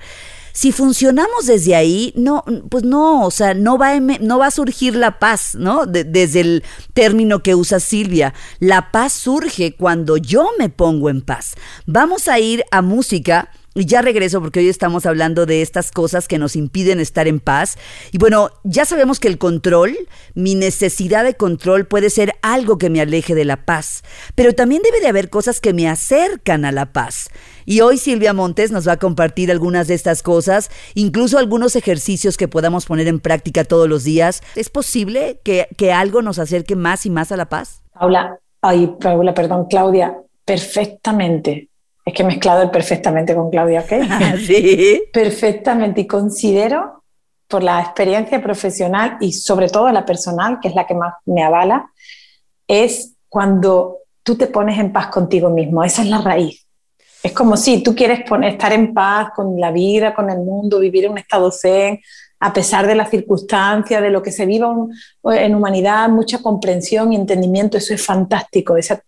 si 0.58 0.72
funcionamos 0.72 1.46
desde 1.46 1.76
ahí, 1.76 2.12
no, 2.16 2.42
pues 2.68 2.82
no, 2.82 3.24
o 3.24 3.30
sea, 3.30 3.54
no 3.54 3.78
va, 3.78 3.92
a, 3.92 4.00
no 4.00 4.40
va 4.40 4.48
a 4.48 4.50
surgir 4.50 4.96
la 4.96 5.20
paz, 5.20 5.54
¿no? 5.54 5.86
desde 5.86 6.40
el 6.40 6.64
término 6.94 7.44
que 7.44 7.54
usa 7.54 7.78
Silvia. 7.78 8.34
La 8.58 8.90
paz 8.90 9.12
surge 9.12 9.76
cuando 9.76 10.16
yo 10.16 10.50
me 10.58 10.68
pongo 10.68 11.10
en 11.10 11.20
paz. 11.20 11.54
Vamos 11.86 12.26
a 12.26 12.40
ir 12.40 12.64
a 12.72 12.82
música 12.82 13.52
y 13.74 13.86
ya 13.86 14.02
regreso 14.02 14.40
porque 14.40 14.60
hoy 14.60 14.68
estamos 14.68 15.06
hablando 15.06 15.46
de 15.46 15.62
estas 15.62 15.92
cosas 15.92 16.26
que 16.26 16.38
nos 16.38 16.56
impiden 16.56 17.00
estar 17.00 17.28
en 17.28 17.38
paz. 17.38 17.78
Y 18.12 18.18
bueno, 18.18 18.50
ya 18.64 18.84
sabemos 18.84 19.20
que 19.20 19.28
el 19.28 19.38
control, 19.38 19.96
mi 20.34 20.54
necesidad 20.54 21.24
de 21.24 21.34
control 21.34 21.86
puede 21.86 22.10
ser 22.10 22.34
algo 22.42 22.78
que 22.78 22.90
me 22.90 23.00
aleje 23.00 23.34
de 23.34 23.44
la 23.44 23.64
paz, 23.64 24.02
pero 24.34 24.52
también 24.54 24.82
debe 24.82 25.00
de 25.00 25.08
haber 25.08 25.30
cosas 25.30 25.60
que 25.60 25.72
me 25.72 25.88
acercan 25.88 26.64
a 26.64 26.72
la 26.72 26.92
paz. 26.92 27.30
Y 27.66 27.80
hoy 27.82 27.98
Silvia 27.98 28.32
Montes 28.32 28.70
nos 28.72 28.88
va 28.88 28.92
a 28.92 28.98
compartir 28.98 29.50
algunas 29.50 29.86
de 29.88 29.94
estas 29.94 30.22
cosas, 30.22 30.70
incluso 30.94 31.38
algunos 31.38 31.76
ejercicios 31.76 32.36
que 32.36 32.48
podamos 32.48 32.86
poner 32.86 33.06
en 33.08 33.20
práctica 33.20 33.64
todos 33.64 33.88
los 33.88 34.04
días. 34.04 34.42
¿Es 34.56 34.70
posible 34.70 35.40
que, 35.44 35.68
que 35.76 35.92
algo 35.92 36.22
nos 36.22 36.38
acerque 36.38 36.76
más 36.76 37.04
y 37.06 37.10
más 37.10 37.30
a 37.30 37.36
la 37.36 37.48
paz? 37.48 37.82
Paula, 37.92 38.38
ay, 38.62 38.94
Paula, 38.98 39.34
perdón, 39.34 39.66
Claudia, 39.68 40.16
perfectamente 40.44 41.68
es 42.08 42.14
que 42.14 42.22
he 42.22 42.26
mezclado 42.26 42.62
el 42.62 42.70
perfectamente 42.70 43.34
con 43.34 43.50
Claudia, 43.50 43.80
¿ok? 43.82 44.38
sí. 44.46 45.02
Perfectamente. 45.12 46.00
Y 46.00 46.06
considero 46.06 47.04
por 47.46 47.62
la 47.62 47.80
experiencia 47.80 48.42
profesional 48.42 49.18
y 49.20 49.32
sobre 49.32 49.68
todo 49.68 49.90
la 49.90 50.06
personal, 50.06 50.58
que 50.60 50.68
es 50.68 50.74
la 50.74 50.86
que 50.86 50.94
más 50.94 51.14
me 51.26 51.42
avala, 51.42 51.90
es 52.66 53.14
cuando 53.28 53.98
tú 54.22 54.36
te 54.36 54.46
pones 54.46 54.78
en 54.78 54.90
paz 54.90 55.08
contigo 55.08 55.50
mismo. 55.50 55.84
Esa 55.84 56.02
es 56.02 56.08
la 56.08 56.22
raíz. 56.22 56.66
Es 57.22 57.32
como 57.32 57.58
si 57.58 57.82
tú 57.82 57.94
quieres 57.94 58.20
estar 58.44 58.72
en 58.72 58.94
paz 58.94 59.30
con 59.36 59.60
la 59.60 59.70
vida, 59.70 60.14
con 60.14 60.30
el 60.30 60.38
mundo, 60.38 60.78
vivir 60.78 61.04
en 61.04 61.12
un 61.12 61.18
estado 61.18 61.50
zen, 61.52 62.00
a 62.40 62.52
pesar 62.52 62.86
de 62.86 62.94
las 62.94 63.10
circunstancias, 63.10 64.00
de 64.00 64.10
lo 64.10 64.22
que 64.22 64.32
se 64.32 64.46
viva 64.46 64.72
en 65.24 65.54
humanidad, 65.54 66.08
mucha 66.08 66.38
comprensión 66.38 67.12
y 67.12 67.16
entendimiento, 67.16 67.78
eso 67.78 67.94
es 67.94 68.04
fantástico, 68.04 68.76
esa, 68.76 69.02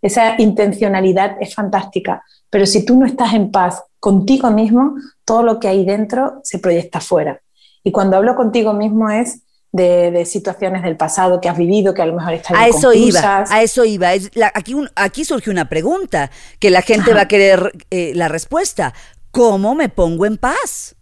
esa 0.00 0.40
intencionalidad 0.40 1.36
es 1.40 1.54
fantástica. 1.54 2.22
Pero 2.48 2.66
si 2.66 2.84
tú 2.84 2.98
no 2.98 3.06
estás 3.06 3.34
en 3.34 3.50
paz 3.50 3.82
contigo 3.98 4.50
mismo, 4.50 4.94
todo 5.24 5.42
lo 5.42 5.58
que 5.58 5.68
hay 5.68 5.84
dentro 5.84 6.40
se 6.44 6.58
proyecta 6.58 7.00
fuera. 7.00 7.40
Y 7.82 7.90
cuando 7.90 8.16
hablo 8.16 8.36
contigo 8.36 8.72
mismo 8.74 9.10
es 9.10 9.42
de, 9.72 10.24
situaciones 10.26 10.82
del 10.82 10.96
pasado 10.96 11.40
que 11.40 11.48
has 11.48 11.56
vivido, 11.56 11.94
que 11.94 12.02
a 12.02 12.06
lo 12.06 12.14
mejor 12.14 12.34
estás 12.34 12.56
A 12.56 12.68
eso 12.68 12.92
iba, 12.92 13.44
a 13.48 13.62
eso 13.62 13.84
iba. 13.84 14.10
aquí, 14.54 14.76
aquí 14.94 15.24
surge 15.24 15.50
una 15.50 15.68
pregunta 15.68 16.30
que 16.60 16.70
la 16.70 16.82
gente 16.82 17.14
va 17.14 17.22
a 17.22 17.28
querer 17.28 17.72
eh, 17.90 18.12
la 18.14 18.28
respuesta. 18.28 18.92
¿Cómo 19.30 19.74
me 19.74 19.88
pongo 19.88 20.26
en 20.26 20.36
paz? 20.36 20.94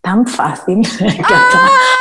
Tan 0.00 0.26
fácil 0.26 0.80
que 0.98 1.34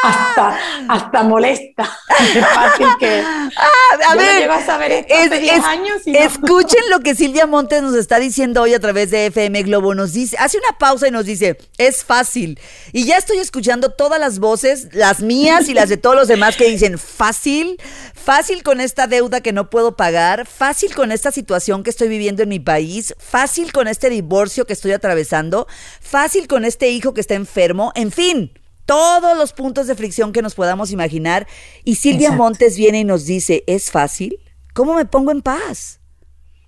hasta, 0.03 0.57
hasta, 0.87 1.23
molesta. 1.23 1.83
Es 2.19 2.45
fácil 2.45 2.87
que. 2.99 3.21
Ah, 3.21 4.11
a 4.11 4.15
ver, 4.15 4.51
a 4.51 4.65
saber 4.65 4.91
esto 4.91 5.13
hace 5.13 5.39
10 5.39 5.63
años. 5.63 6.01
Escuchen 6.05 6.81
lo 6.89 6.99
que 6.99 7.15
Silvia 7.15 7.47
Montes 7.47 7.81
nos 7.81 7.95
está 7.95 8.19
diciendo 8.19 8.61
hoy 8.61 8.73
a 8.73 8.79
través 8.79 9.09
de 9.09 9.27
FM 9.27 9.63
Globo. 9.63 9.95
Nos 9.95 10.11
dice, 10.11 10.35
hace 10.37 10.57
una 10.57 10.77
pausa 10.77 11.07
y 11.07 11.11
nos 11.11 11.25
dice: 11.25 11.57
es 11.77 12.03
fácil. 12.03 12.59
Y 12.91 13.05
ya 13.05 13.17
estoy 13.17 13.37
escuchando 13.37 13.91
todas 13.91 14.19
las 14.19 14.39
voces, 14.39 14.89
las 14.93 15.21
mías 15.21 15.69
y 15.69 15.73
las 15.73 15.87
de 15.87 15.95
todos 15.95 16.15
los 16.15 16.27
demás 16.27 16.57
que 16.57 16.65
dicen: 16.65 16.97
fácil, 16.97 17.81
fácil 18.13 18.63
con 18.63 18.81
esta 18.81 19.07
deuda 19.07 19.39
que 19.39 19.53
no 19.53 19.69
puedo 19.69 19.95
pagar, 19.95 20.45
fácil 20.45 20.93
con 20.93 21.13
esta 21.13 21.31
situación 21.31 21.83
que 21.83 21.89
estoy 21.89 22.09
viviendo 22.09 22.43
en 22.43 22.49
mi 22.49 22.59
país, 22.59 23.15
fácil 23.17 23.71
con 23.71 23.87
este 23.87 24.09
divorcio 24.09 24.65
que 24.65 24.73
estoy 24.73 24.91
atravesando, 24.91 25.67
fácil 26.01 26.47
con 26.47 26.65
este 26.65 26.89
hijo 26.89 27.13
que 27.13 27.21
está 27.21 27.35
enfermo 27.35 27.88
en 27.95 28.11
fin, 28.11 28.51
todos 28.85 29.37
los 29.37 29.53
puntos 29.53 29.85
de 29.85 29.93
fricción 29.93 30.33
que 30.33 30.41
nos 30.41 30.55
podamos 30.55 30.91
imaginar. 30.91 31.45
Y 31.83 31.95
Silvia 31.95 32.31
Montes 32.31 32.75
viene 32.75 33.01
y 33.01 33.03
nos 33.03 33.25
dice, 33.25 33.63
¿es 33.67 33.91
fácil? 33.91 34.39
¿Cómo 34.73 34.95
me 34.95 35.05
pongo 35.05 35.29
en 35.31 35.41
paz? 35.41 35.99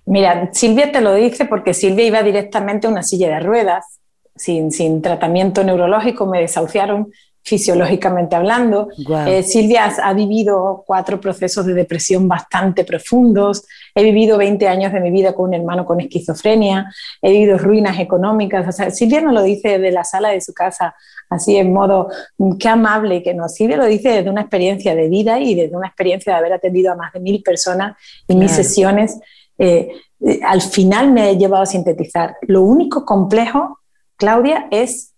Mira, 0.04 0.50
Silvia 0.52 0.92
te 0.92 1.00
lo 1.00 1.14
dice 1.14 1.46
porque 1.46 1.74
Silvia 1.74 2.04
iba 2.04 2.22
directamente 2.22 2.86
a 2.86 2.90
una 2.90 3.02
silla 3.02 3.28
de 3.28 3.40
ruedas, 3.40 4.00
sin, 4.36 4.70
sin 4.70 5.02
tratamiento 5.02 5.64
neurológico, 5.64 6.26
me 6.26 6.40
desahuciaron 6.40 7.12
fisiológicamente 7.42 8.36
hablando. 8.36 8.88
Eh, 9.26 9.42
Silvia 9.42 9.92
ha 10.02 10.12
vivido 10.14 10.84
cuatro 10.86 11.20
procesos 11.20 11.66
de 11.66 11.74
depresión 11.74 12.28
bastante 12.28 12.84
profundos. 12.84 13.64
He 13.94 14.02
vivido 14.02 14.38
20 14.38 14.68
años 14.68 14.92
de 14.92 15.00
mi 15.00 15.10
vida 15.10 15.34
con 15.34 15.48
un 15.48 15.54
hermano 15.54 15.84
con 15.84 16.00
esquizofrenia. 16.00 16.92
He 17.20 17.32
vivido 17.32 17.58
ruinas 17.58 17.98
económicas. 17.98 18.76
Silvia 18.96 19.20
no 19.20 19.32
lo 19.32 19.42
dice 19.42 19.78
de 19.78 19.90
la 19.90 20.04
sala 20.04 20.30
de 20.30 20.40
su 20.40 20.54
casa 20.54 20.94
así 21.32 21.56
en 21.56 21.72
modo 21.72 22.08
mm, 22.38 22.56
qué 22.56 22.68
amable 22.68 23.22
que 23.22 23.34
no. 23.34 23.48
Silvia 23.48 23.76
lo 23.76 23.86
dice 23.86 24.10
desde 24.10 24.30
una 24.30 24.42
experiencia 24.42 24.94
de 24.94 25.08
vida 25.08 25.40
y 25.40 25.54
desde 25.54 25.76
una 25.76 25.88
experiencia 25.88 26.32
de 26.32 26.38
haber 26.38 26.52
atendido 26.52 26.92
a 26.92 26.96
más 26.96 27.12
de 27.12 27.20
mil 27.20 27.42
personas 27.42 27.96
en 28.28 28.38
mis 28.38 28.52
sesiones. 28.52 29.18
Eh, 29.58 29.90
eh, 30.20 30.40
al 30.44 30.60
final 30.60 31.12
me 31.12 31.30
he 31.30 31.36
llevado 31.36 31.62
a 31.62 31.66
sintetizar. 31.66 32.36
Lo 32.42 32.62
único 32.62 33.04
complejo, 33.04 33.80
Claudia, 34.16 34.68
es 34.70 35.11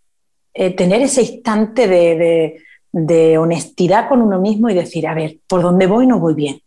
eh, 0.54 0.74
tener 0.74 1.02
ese 1.02 1.22
instante 1.22 1.88
de, 1.88 2.60
honestidad 3.38 4.08
con 4.08 4.22
uno 4.22 4.38
mismo 4.38 4.70
y 4.70 4.74
decir, 4.74 5.08
a 5.08 5.14
ver, 5.14 5.38
¿por 5.48 5.62
dónde 5.62 5.88
voy 5.88 6.06
no 6.06 6.20
voy 6.20 6.34
bien? 6.34 6.60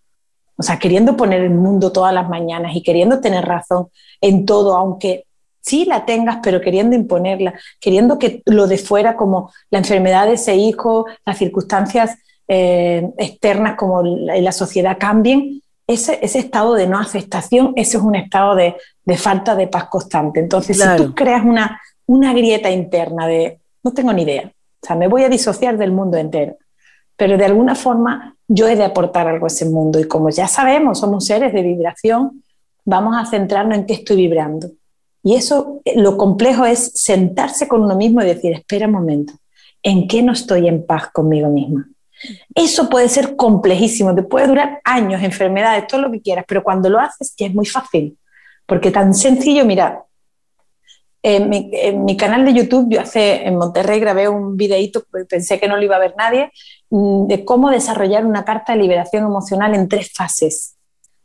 O 0.58 0.64
sea, 0.64 0.78
queriendo 0.78 1.16
poner 1.16 1.42
el 1.42 1.52
mundo 1.52 1.94
todas 1.94 2.14
las 2.14 2.28
mañanas 2.28 2.76
y 2.76 2.84
queriendo 2.84 3.22
tener 3.22 3.46
razón 3.46 3.88
en 4.20 4.46
todo, 4.46 4.76
aunque 4.76 5.24
sí 5.62 5.86
la 5.86 6.06
tengas, 6.06 6.40
pero 6.44 6.60
queriendo 6.60 6.98
imponerla, 6.98 7.54
queriendo 7.80 8.20
que 8.20 8.42
lo 8.46 8.68
de 8.68 8.78
fuera, 8.78 9.16
como 9.16 9.52
la 9.70 9.80
enfermedad 9.80 10.26
de 10.26 10.34
ese 10.34 10.56
hijo, 10.56 11.06
las 11.26 11.38
circunstancias 11.38 12.18
eh, 12.50 13.10
externas 13.18 13.76
como 13.76 14.04
la, 14.04 14.38
la, 14.38 14.52
sociedad 14.52 14.98
cambien, 15.00 15.62
ese, 15.86 16.20
ese, 16.22 16.40
estado 16.40 16.74
de 16.74 16.88
no 16.88 17.00
aceptación, 17.00 17.74
ese 17.78 17.98
es 17.98 18.04
un 18.04 18.16
estado 18.16 18.56
de, 18.56 18.76
falta 19.16 19.56
de 19.56 19.68
paz 19.68 19.86
constante. 19.90 20.42
Entonces, 20.42 20.78
si 20.78 20.96
tú 20.98 21.16
creas 21.16 21.46
una, 21.46 21.82
una 22.06 22.34
grieta 22.34 22.70
interna 22.70 23.28
de 23.28 23.60
no 23.88 23.94
tengo 23.94 24.14
ni 24.14 24.24
idea. 24.24 24.52
O 24.82 24.86
sea, 24.86 24.96
me 24.96 25.08
voy 25.08 25.24
a 25.24 25.30
disociar 25.30 25.78
del 25.78 25.92
mundo 25.92 26.18
entero. 26.18 26.58
Pero 27.16 27.38
de 27.38 27.46
alguna 27.46 27.74
forma 27.76 28.36
yo 28.48 28.68
he 28.68 28.76
de 28.76 28.86
aportar 28.86 29.28
algo 29.28 29.46
a 29.46 29.48
ese 29.48 29.66
mundo. 29.66 30.00
Y 30.00 30.08
como 30.08 30.30
ya 30.30 30.48
sabemos, 30.48 31.00
somos 31.00 31.26
seres 31.26 31.54
de 31.54 31.62
vibración, 31.62 32.44
vamos 32.86 33.16
a 33.18 33.26
centrarnos 33.26 33.78
en 33.78 33.86
qué 33.86 33.94
estoy 33.94 34.18
vibrando. 34.18 34.70
Y 35.24 35.36
eso, 35.36 35.82
eh, 35.84 36.00
lo 36.00 36.18
complejo 36.18 36.66
es 36.66 36.92
sentarse 36.94 37.68
con 37.68 37.84
uno 37.84 37.96
mismo 37.96 38.22
y 38.22 38.26
decir, 38.26 38.54
espera 38.54 38.88
un 38.88 38.94
momento, 38.94 39.34
¿en 39.84 40.08
qué 40.08 40.22
no 40.22 40.34
estoy 40.34 40.68
en 40.68 40.86
paz 40.86 41.10
conmigo 41.12 41.50
misma? 41.50 41.88
Eso 42.56 42.90
puede 42.90 43.10
ser 43.10 43.36
complejísimo, 43.36 44.16
te 44.16 44.24
puede 44.24 44.48
durar 44.48 44.80
años, 44.84 45.22
enfermedades, 45.22 45.88
todo 45.88 46.02
lo 46.02 46.12
que 46.12 46.22
quieras, 46.22 46.46
pero 46.48 46.64
cuando 46.64 46.90
lo 46.90 47.00
haces 47.00 47.34
es 47.38 47.54
muy 47.54 47.66
fácil. 47.66 48.18
Porque 48.66 48.92
tan 48.92 49.14
sencillo, 49.14 49.66
mira, 49.66 50.04
en 51.24 51.50
mi, 52.06 52.18
canal 52.18 52.46
de 52.46 52.54
YouTube, 52.54 52.88
yo 52.90 53.02
hace 53.02 53.48
en 53.48 53.56
Monterrey 53.56 54.00
grabé 54.00 54.30
un 54.30 54.56
videíto, 54.56 55.04
pensé 55.28 55.60
que 55.60 55.68
no 55.68 55.76
lo 55.76 55.84
iba 55.84 55.96
a 55.96 56.00
ver 56.00 56.16
nadie, 56.18 56.52
mm, 56.90 57.28
de 57.28 57.44
cómo 57.44 57.70
desarrollar 57.70 58.26
una 58.26 58.46
carta 58.46 58.74
de 58.74 58.80
liberación 58.80 59.26
emocional 59.26 59.76
en 59.76 59.90
tres 59.90 60.12
fases. 60.14 60.76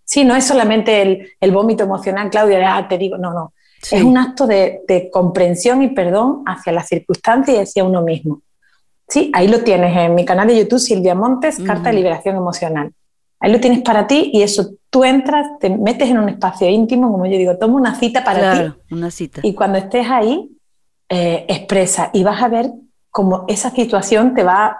Sí, 0.05 0.25
no 0.25 0.35
es 0.35 0.45
solamente 0.45 1.35
el, 1.41 1.53
vómito 1.53 1.85
emocional, 1.85 2.31
Claudia, 2.31 2.77
ah, 2.77 2.89
te 2.89 2.99
digo, 2.99 3.17
no, 3.17 3.33
no. 3.33 3.53
Es 3.91 4.03
un 4.03 4.17
acto 4.17 4.47
de, 4.47 4.83
de, 4.87 5.11
comprensión 5.11 5.83
y 5.83 5.89
perdón 5.89 6.45
hacia 6.47 6.73
las 6.73 6.87
circunstancias 6.87 7.57
y 7.57 7.61
hacia 7.61 7.85
uno 7.85 8.03
mismo. 8.03 8.43
Sí, 9.09 9.31
ahí 9.35 9.49
lo 9.49 9.61
tienes 9.61 9.97
en 9.97 10.15
mi 10.15 10.25
canal 10.25 10.47
de 10.47 10.59
YouTube, 10.59 10.79
Silvia 10.79 11.15
Montes, 11.15 11.59
Carta 11.59 11.91
de 11.91 11.97
Liberación 11.97 12.37
Emocional. 12.37 12.93
Ahí 13.43 13.51
lo 13.51 13.59
tienes 13.59 13.83
para 13.83 14.07
ti 14.07 14.31
y 14.33 14.43
eso 14.43 14.75
tú 14.89 15.03
entras, 15.03 15.59
te 15.59 15.69
metes 15.69 16.09
en 16.09 16.19
un 16.19 16.29
espacio 16.29 16.69
íntimo, 16.69 17.11
como 17.11 17.27
yo 17.27 17.37
digo, 17.37 17.59
toma 17.59 17.75
una 17.75 17.99
cita 17.99 18.23
para 18.23 18.55
ti. 18.55 18.73
Una 18.93 19.11
cita. 19.11 19.41
Y 19.43 19.53
cuando 19.53 19.79
estés 19.79 20.07
ahí, 20.09 20.49
eh, 21.09 21.45
expresa 21.49 22.11
y 22.13 22.23
vas 22.23 22.41
a 22.41 22.47
ver 22.47 22.71
cómo 23.11 23.45
esa 23.49 23.71
situación 23.71 24.33
te 24.35 24.45
va 24.45 24.79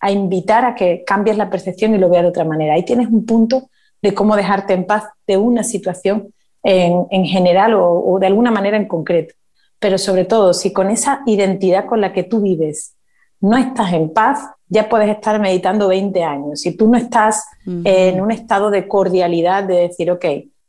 a 0.00 0.10
invitar 0.10 0.64
a 0.64 0.74
que 0.74 1.04
cambies 1.06 1.36
la 1.36 1.48
percepción 1.48 1.94
y 1.94 1.98
lo 1.98 2.08
veas 2.08 2.24
de 2.24 2.30
otra 2.30 2.44
manera. 2.44 2.74
Ahí 2.74 2.84
tienes 2.84 3.06
un 3.06 3.24
punto 3.24 3.70
de 4.02 4.12
cómo 4.12 4.34
dejarte 4.34 4.72
en 4.72 4.86
paz 4.86 5.04
de 5.24 5.36
una 5.36 5.62
situación 5.62 6.34
en, 6.64 7.24
general 7.26 7.74
o, 7.74 7.92
o 7.92 8.18
de 8.18 8.26
alguna 8.26 8.50
manera 8.50 8.76
en 8.76 8.88
concreto. 8.88 9.34
Pero 9.78 9.98
sobre 9.98 10.24
todo, 10.24 10.52
si 10.52 10.72
con 10.72 10.90
esa 10.90 11.22
identidad 11.26 11.86
con 11.86 12.00
la 12.00 12.12
que 12.12 12.24
tú 12.24 12.40
vives 12.40 12.96
no 13.40 13.56
estás 13.56 13.92
en 13.92 14.12
paz, 14.12 14.50
ya 14.70 14.88
puedes 14.88 15.10
estar 15.10 15.38
meditando 15.40 15.88
20 15.88 16.22
años. 16.22 16.60
Si 16.60 16.76
tú 16.76 16.88
no 16.88 16.96
estás 16.96 17.44
en 17.66 18.20
un 18.20 18.30
estado 18.30 18.70
de 18.70 18.86
cordialidad 18.86 19.64
de 19.64 19.88
decir, 19.88 20.10
ok, 20.10 20.24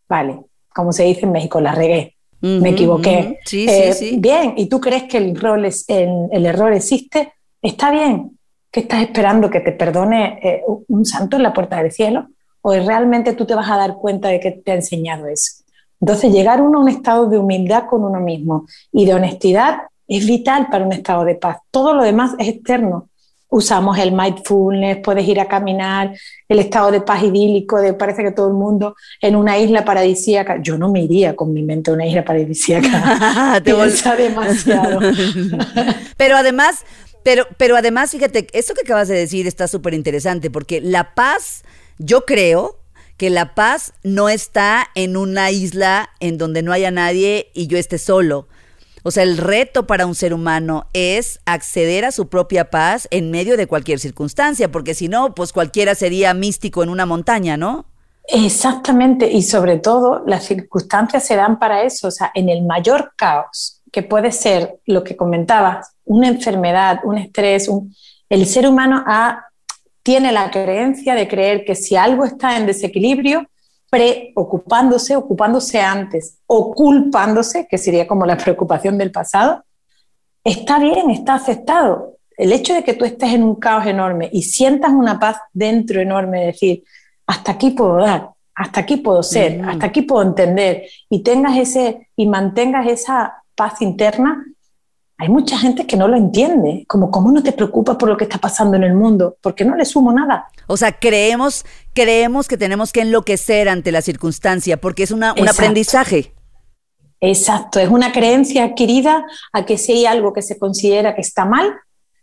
vale, 0.10 0.40
como 0.74 0.92
se 0.92 1.04
dice 1.04 1.26
en 1.26 1.32
México, 1.32 1.62
la 1.62 1.74
regué, 1.74 2.16
me 2.42 2.70
equivoqué. 2.70 3.40
sí, 3.46 3.68
sí, 3.68 3.70
eh, 3.70 3.94
sí. 3.94 4.16
Bien, 4.20 4.56
y 4.58 4.66
tú 4.66 4.82
crees 4.82 5.04
que 5.04 5.18
el, 5.18 5.38
error 5.38 5.64
es, 5.64 5.86
el, 5.88 6.46
error 6.46 6.74
existe, 6.74 7.34
está 7.62 7.92
bien. 7.92 8.38
¿Qué 8.72 8.82
estás 8.82 9.02
esperando? 9.02 9.50
¿Que 9.50 9.60
te 9.60 9.74
perdone 9.74 10.40
eh, 10.42 10.64
un 10.88 11.06
santo 11.06 11.38
en 11.38 11.44
la 11.44 11.54
puerta 11.54 11.82
del 11.82 11.92
cielo? 11.92 12.28
¿O 12.62 12.74
realmente 12.74 13.34
tú 13.34 13.46
te 13.46 13.54
vas 13.54 13.70
a 13.70 13.78
dar 13.78 13.96
cuenta 13.96 14.30
de 14.30 14.40
que 14.40 14.52
te 14.52 14.72
ha 14.72 14.76
enseñado 14.76 15.28
eso? 15.28 15.64
Entonces, 16.00 16.32
llegar 16.32 16.62
uno 16.62 16.80
a 16.80 16.82
un 16.82 16.90
estado 16.90 17.28
de 17.28 17.38
humildad 17.38 17.86
con 17.88 18.04
uno 18.04 18.20
mismo 18.20 18.66
y 18.92 19.06
de 19.06 19.14
honestidad 19.14 19.82
es 20.08 20.26
vital 20.26 20.68
para 20.72 20.86
un 20.86 20.94
estado 20.94 21.26
de 21.26 21.36
paz. 21.36 21.58
Todo 21.70 21.94
lo 21.94 22.04
demás 22.04 22.34
es 22.40 22.48
externo 22.48 23.10
usamos 23.52 23.98
el 24.00 24.14
mindfulness, 24.14 25.00
puedes 25.04 25.28
ir 25.28 25.40
a 25.40 25.48
caminar, 25.48 26.14
el 26.48 26.60
estado 26.60 26.90
de 26.90 27.02
paz 27.02 27.22
idílico, 27.22 27.80
de 27.82 27.94
parece 27.94 28.24
que 28.24 28.32
todo 28.32 28.48
el 28.48 28.54
mundo 28.54 28.96
en 29.20 29.36
una 29.36 29.60
isla 29.60 29.84
paradisíaca. 29.84 30.62
Yo 30.62 30.78
no 30.78 30.90
me 30.90 31.04
iría 31.04 31.36
con 31.36 31.54
mi 31.54 31.62
mente 31.62 31.92
a 31.92 31.94
una 31.94 32.06
isla 32.06 32.24
paradisíaca. 32.24 33.62
Te 33.64 33.74
Piensa 33.74 34.16
demasiado. 34.16 35.00
pero 36.18 36.38
además, 36.38 36.86
pero, 37.24 37.46
pero 37.58 37.76
además, 37.76 38.12
fíjate, 38.12 38.48
esto 38.54 38.74
que 38.74 38.82
acabas 38.82 39.10
de 39.10 39.16
decir 39.16 39.46
está 39.48 39.68
súper 39.68 39.94
interesante, 39.94 40.50
porque 40.50 40.80
la 40.80 41.14
paz, 41.14 41.64
yo 42.00 42.26
creo 42.26 42.80
que 43.18 43.30
la 43.30 43.54
paz 43.54 43.94
no 44.02 44.30
está 44.30 44.88
en 44.96 45.18
una 45.18 45.52
isla 45.52 46.10
en 46.22 46.38
donde 46.38 46.64
no 46.64 46.72
haya 46.72 46.90
nadie 46.90 47.52
y 47.54 47.68
yo 47.68 47.78
esté 47.78 47.98
solo 47.98 48.48
o 49.04 49.12
sea, 49.12 49.24
el 49.24 49.38
reto 49.38 49.88
para 49.88 50.06
un 50.06 50.16
ser 50.16 50.34
humano 50.34 50.88
es 50.94 51.40
acceder 51.46 52.06
a 52.06 52.12
su 52.12 52.30
propia 52.30 52.70
paz 52.70 53.08
en 53.12 53.32
medio 53.32 53.58
de 53.58 53.68
cualquier 53.68 54.00
circunstancia, 54.00 54.72
porque 54.72 54.94
si 54.94 55.08
no, 55.08 55.34
pues 55.34 55.54
cualquiera 55.54 55.96
sería 55.96 56.34
místico 56.34 56.84
en 56.84 56.90
una 56.90 57.06
montaña, 57.06 57.58
¿no? 57.58 57.86
Exactamente, 58.28 59.32
y 59.32 59.42
sobre 59.42 59.80
todo 59.80 60.24
las 60.26 60.46
circunstancias 60.46 61.26
se 61.26 61.36
dan 61.36 61.58
para 61.58 61.84
eso, 61.84 62.08
o 62.08 62.12
sea, 62.12 62.32
en 62.36 62.50
el 62.50 62.64
mayor 62.64 63.14
caos 63.18 63.82
que 63.92 64.04
puede 64.04 64.32
ser 64.32 64.80
lo 64.86 65.04
que 65.04 65.18
comentabas, 65.18 65.96
una 66.06 66.28
enfermedad, 66.28 67.00
un 67.04 67.18
estrés, 67.18 67.70
el 68.30 68.46
ser 68.46 68.68
humano 68.68 69.04
tiene 70.04 70.32
la 70.32 70.50
creencia 70.50 71.14
de 71.14 71.28
creer 71.28 71.66
que 71.66 71.76
si 71.76 71.96
algo 71.96 72.24
está 72.26 72.58
en 72.58 72.68
desequilibrio, 72.68 73.48
preocupándose, 73.92 75.18
ocupándose 75.18 75.82
antes 75.82 76.40
o 76.48 76.74
culpándose, 76.74 77.68
que 77.70 77.78
sería 77.78 78.08
como 78.08 78.26
la 78.26 78.38
preocupación 78.44 78.98
del 78.98 79.12
pasado, 79.12 79.64
está 80.44 80.80
bien, 80.80 81.12
está 81.12 81.36
aceptado. 81.36 82.18
El 82.38 82.54
hecho 82.54 82.74
de 82.74 82.84
que 82.84 82.94
tú 82.94 83.06
estés 83.06 83.34
en 83.34 83.44
un 83.44 83.56
caos 83.56 83.86
enorme 83.86 84.30
y 84.32 84.44
sientas 84.44 84.92
una 84.92 85.20
paz 85.20 85.38
dentro 85.54 86.00
enorme, 86.00 86.48
decir, 86.48 86.84
hasta 87.28 87.52
aquí 87.52 87.72
puedo 87.72 87.98
dar, 87.98 88.30
hasta 88.56 88.80
aquí 88.80 88.98
puedo 88.98 89.22
ser, 89.22 89.62
hasta 89.66 89.88
aquí 89.88 90.04
puedo 90.04 90.24
entender, 90.24 90.86
y 91.10 91.22
tengas 91.22 91.58
ese 91.58 92.10
y 92.16 92.26
mantengas 92.28 92.88
esa 92.88 93.44
paz 93.56 93.82
interna, 93.82 94.46
hay 95.22 95.30
mucha 95.30 95.56
gente 95.60 95.86
que 95.86 95.98
no 95.98 96.08
lo 96.08 96.18
entiende, 96.18 96.84
como 96.88 97.12
cómo 97.12 97.32
no 97.32 97.44
te 97.44 97.52
preocupas 97.52 97.96
por 97.98 98.10
lo 98.10 98.18
que 98.18 98.24
está 98.24 98.40
pasando 98.40 98.76
en 98.76 98.84
el 98.84 98.96
mundo, 98.96 99.38
porque 99.40 99.64
no 99.64 99.76
le 99.76 99.86
sumo 99.86 100.12
nada. 100.12 100.48
O 100.66 100.78
sea, 100.78 100.94
creemos, 100.94 101.64
creemos 101.94 102.48
que 102.48 102.58
tenemos 102.58 102.92
que 102.92 103.02
enloquecer 103.02 103.70
ante 103.70 103.92
la 103.92 104.02
circunstancia, 104.02 104.78
porque 104.78 105.04
es 105.04 105.12
una, 105.12 105.34
un 105.34 105.48
aprendizaje. 105.48 106.34
Exacto, 107.20 107.80
es 107.80 107.88
una 107.88 108.12
creencia 108.12 108.64
adquirida 108.64 109.24
a 109.54 109.64
que 109.64 109.78
si 109.78 109.92
hay 109.92 110.06
algo 110.08 110.34
que 110.34 110.42
se 110.42 110.58
considera 110.58 111.14
que 111.14 111.22
está 111.22 111.46
mal, 111.46 111.72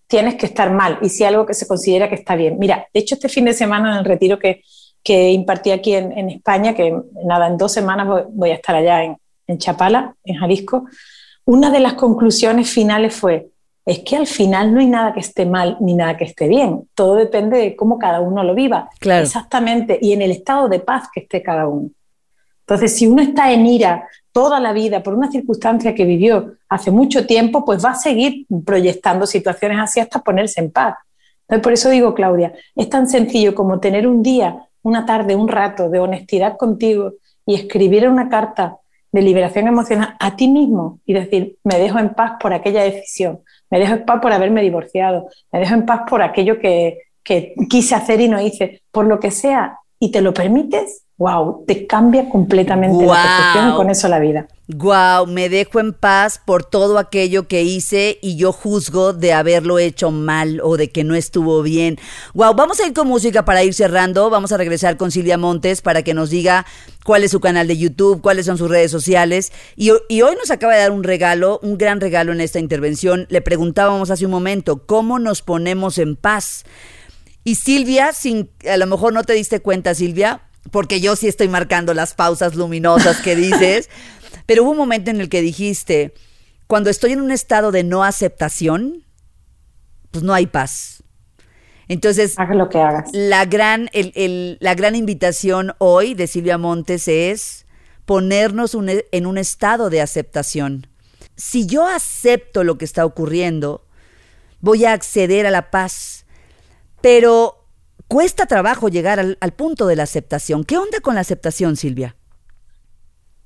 tienes 0.08 0.34
que 0.34 0.46
estar 0.46 0.72
mal, 0.72 0.98
y 1.00 1.08
si 1.08 1.22
hay 1.22 1.34
algo 1.34 1.46
que 1.46 1.54
se 1.54 1.68
considera 1.68 2.08
que 2.08 2.16
está 2.16 2.34
bien. 2.34 2.58
Mira, 2.58 2.88
de 2.92 2.98
hecho 2.98 3.14
este 3.14 3.28
fin 3.28 3.44
de 3.44 3.52
semana 3.52 3.92
en 3.92 3.98
el 3.98 4.04
retiro 4.06 4.40
que, 4.40 4.62
que 5.04 5.30
impartí 5.30 5.70
aquí 5.70 5.94
en, 5.94 6.30
España, 6.30 6.74
que 6.74 7.00
nada, 7.24 7.46
en 7.46 7.58
dos 7.58 7.70
semanas 7.70 8.08
voy, 8.32 8.50
a 8.50 8.54
estar 8.54 8.74
allá 8.74 9.04
en, 9.04 9.16
en 9.46 9.58
Chapala, 9.58 10.16
en 10.24 10.34
Jalisco, 10.34 10.86
una 11.48 11.70
de 11.70 11.80
las 11.80 11.94
conclusiones 11.94 12.68
finales 12.68 13.14
fue, 13.14 13.48
es 13.86 14.00
que 14.00 14.16
al 14.16 14.26
final 14.26 14.74
no 14.74 14.80
hay 14.80 14.86
nada 14.86 15.14
que 15.14 15.20
esté 15.20 15.46
mal 15.46 15.78
ni 15.80 15.94
nada 15.94 16.14
que 16.14 16.24
esté 16.24 16.46
bien. 16.46 16.86
Todo 16.94 17.14
depende 17.14 17.56
de 17.56 17.74
cómo 17.74 17.98
cada 17.98 18.20
uno 18.20 18.44
lo 18.44 18.54
viva. 18.54 18.90
Exactamente. 19.00 19.98
Y 20.02 20.12
en 20.12 20.20
el 20.20 20.30
estado 20.30 20.68
de 20.68 20.80
paz 20.80 21.08
que 21.10 21.20
esté 21.20 21.42
cada 21.42 21.66
uno. 21.66 21.88
Entonces, 22.60 22.94
si 22.94 23.06
uno 23.06 23.22
está 23.22 23.50
en 23.50 23.64
ira 23.64 24.06
toda 24.30 24.60
la 24.60 24.74
vida 24.74 25.02
por 25.02 25.14
una 25.14 25.30
circunstancia 25.30 25.94
que 25.94 26.04
vivió 26.04 26.52
hace 26.68 26.90
mucho 26.90 27.26
tiempo, 27.26 27.64
pues 27.64 27.82
va 27.82 27.92
a 27.92 27.94
seguir 27.94 28.44
proyectando 28.66 29.26
situaciones 29.26 29.78
así 29.80 30.00
hasta 30.00 30.20
ponerse 30.20 30.60
en 30.60 30.70
paz. 30.70 30.96
Entonces, 31.44 31.62
por 31.62 31.72
eso 31.72 31.88
digo, 31.88 32.12
Claudia, 32.12 32.52
es 32.76 32.90
tan 32.90 33.08
sencillo 33.08 33.54
como 33.54 33.80
tener 33.80 34.06
un 34.06 34.22
día, 34.22 34.68
una 34.82 35.06
tarde, 35.06 35.34
un 35.34 35.48
rato 35.48 35.88
de 35.88 35.98
honestidad 35.98 36.58
contigo 36.58 37.14
y 37.46 37.54
escribir 37.54 38.06
una 38.06 38.28
carta 38.28 38.76
de 39.12 39.22
liberación 39.22 39.66
emocional 39.66 40.16
a 40.18 40.36
ti 40.36 40.48
mismo 40.48 41.00
y 41.06 41.14
decir, 41.14 41.56
me 41.64 41.78
dejo 41.78 41.98
en 41.98 42.10
paz 42.10 42.32
por 42.40 42.52
aquella 42.52 42.82
decisión, 42.82 43.40
me 43.70 43.78
dejo 43.78 43.94
en 43.94 44.04
paz 44.04 44.20
por 44.20 44.32
haberme 44.32 44.62
divorciado, 44.62 45.28
me 45.52 45.60
dejo 45.60 45.74
en 45.74 45.86
paz 45.86 46.02
por 46.08 46.22
aquello 46.22 46.58
que, 46.58 46.98
que 47.22 47.54
quise 47.68 47.94
hacer 47.94 48.20
y 48.20 48.28
no 48.28 48.40
hice, 48.40 48.82
por 48.90 49.06
lo 49.06 49.18
que 49.18 49.30
sea, 49.30 49.78
y 49.98 50.10
te 50.10 50.20
lo 50.20 50.32
permites, 50.32 51.04
wow, 51.18 51.64
te 51.66 51.86
cambia 51.88 52.28
completamente 52.28 53.04
la 53.04 53.12
percepción 53.12 53.70
y 53.70 53.76
con 53.76 53.90
eso 53.90 54.08
la 54.08 54.20
vida. 54.20 54.46
Wow, 54.68 55.26
me 55.26 55.48
dejo 55.48 55.80
en 55.80 55.92
paz 55.92 56.40
por 56.44 56.64
todo 56.64 56.98
aquello 56.98 57.48
que 57.48 57.64
hice 57.64 58.18
y 58.22 58.36
yo 58.36 58.52
juzgo 58.52 59.14
de 59.14 59.32
haberlo 59.32 59.80
hecho 59.80 60.12
mal 60.12 60.60
o 60.62 60.76
de 60.76 60.90
que 60.90 61.02
no 61.02 61.16
estuvo 61.16 61.62
bien. 61.62 61.98
Wow, 62.34 62.54
vamos 62.54 62.78
a 62.78 62.86
ir 62.86 62.92
con 62.92 63.08
música 63.08 63.44
para 63.44 63.64
ir 63.64 63.74
cerrando. 63.74 64.30
Vamos 64.30 64.52
a 64.52 64.58
regresar 64.58 64.96
con 64.96 65.10
Silvia 65.10 65.38
Montes 65.38 65.82
para 65.82 66.02
que 66.02 66.14
nos 66.14 66.30
diga 66.30 66.66
cuál 67.04 67.24
es 67.24 67.32
su 67.32 67.40
canal 67.40 67.66
de 67.66 67.78
YouTube, 67.78 68.20
cuáles 68.20 68.46
son 68.46 68.56
sus 68.56 68.70
redes 68.70 68.92
sociales. 68.92 69.50
Y, 69.74 69.90
y 70.08 70.22
hoy 70.22 70.36
nos 70.36 70.52
acaba 70.52 70.74
de 70.74 70.80
dar 70.80 70.92
un 70.92 71.02
regalo, 71.02 71.58
un 71.64 71.78
gran 71.78 72.00
regalo 72.00 72.32
en 72.32 72.40
esta 72.40 72.60
intervención. 72.60 73.26
Le 73.28 73.40
preguntábamos 73.40 74.10
hace 74.10 74.24
un 74.24 74.30
momento, 74.30 74.86
¿cómo 74.86 75.18
nos 75.18 75.42
ponemos 75.42 75.98
en 75.98 76.14
paz? 76.14 76.64
Y 77.42 77.56
Silvia, 77.56 78.12
sin, 78.12 78.50
a 78.70 78.76
lo 78.76 78.86
mejor 78.86 79.14
no 79.14 79.24
te 79.24 79.32
diste 79.32 79.60
cuenta, 79.60 79.94
Silvia, 79.94 80.42
porque 80.70 81.00
yo 81.00 81.16
sí 81.16 81.28
estoy 81.28 81.48
marcando 81.48 81.94
las 81.94 82.14
pausas 82.14 82.54
luminosas 82.54 83.20
que 83.20 83.36
dices, 83.36 83.88
pero 84.46 84.62
hubo 84.62 84.72
un 84.72 84.76
momento 84.76 85.10
en 85.10 85.20
el 85.20 85.28
que 85.28 85.42
dijiste, 85.42 86.14
cuando 86.66 86.90
estoy 86.90 87.12
en 87.12 87.20
un 87.20 87.30
estado 87.30 87.72
de 87.72 87.84
no 87.84 88.04
aceptación, 88.04 89.04
pues 90.10 90.24
no 90.24 90.34
hay 90.34 90.46
paz. 90.46 91.02
Entonces, 91.88 92.34
lo 92.54 92.68
que 92.68 92.78
hagas. 92.78 93.10
La 93.12 93.46
gran, 93.46 93.88
la 93.92 94.74
gran 94.74 94.94
invitación 94.94 95.74
hoy 95.78 96.12
de 96.14 96.26
Silvia 96.26 96.58
Montes 96.58 97.08
es 97.08 97.66
ponernos 98.04 98.76
en 99.12 99.26
un 99.26 99.38
estado 99.38 99.88
de 99.88 100.02
aceptación. 100.02 100.86
Si 101.36 101.66
yo 101.66 101.86
acepto 101.86 102.64
lo 102.64 102.76
que 102.76 102.84
está 102.84 103.06
ocurriendo, 103.06 103.86
voy 104.60 104.84
a 104.84 104.92
acceder 104.92 105.46
a 105.46 105.50
la 105.50 105.70
paz. 105.70 106.26
Pero 107.00 107.57
cuesta 108.06 108.46
trabajo 108.46 108.88
llegar 108.88 109.18
al, 109.18 109.52
punto 109.52 109.86
de 109.86 109.96
la 109.96 110.04
aceptación. 110.04 110.64
¿Qué 110.64 110.78
onda 110.78 111.00
con 111.00 111.14
la 111.14 111.20
aceptación, 111.22 111.76
Silvia? 111.76 112.16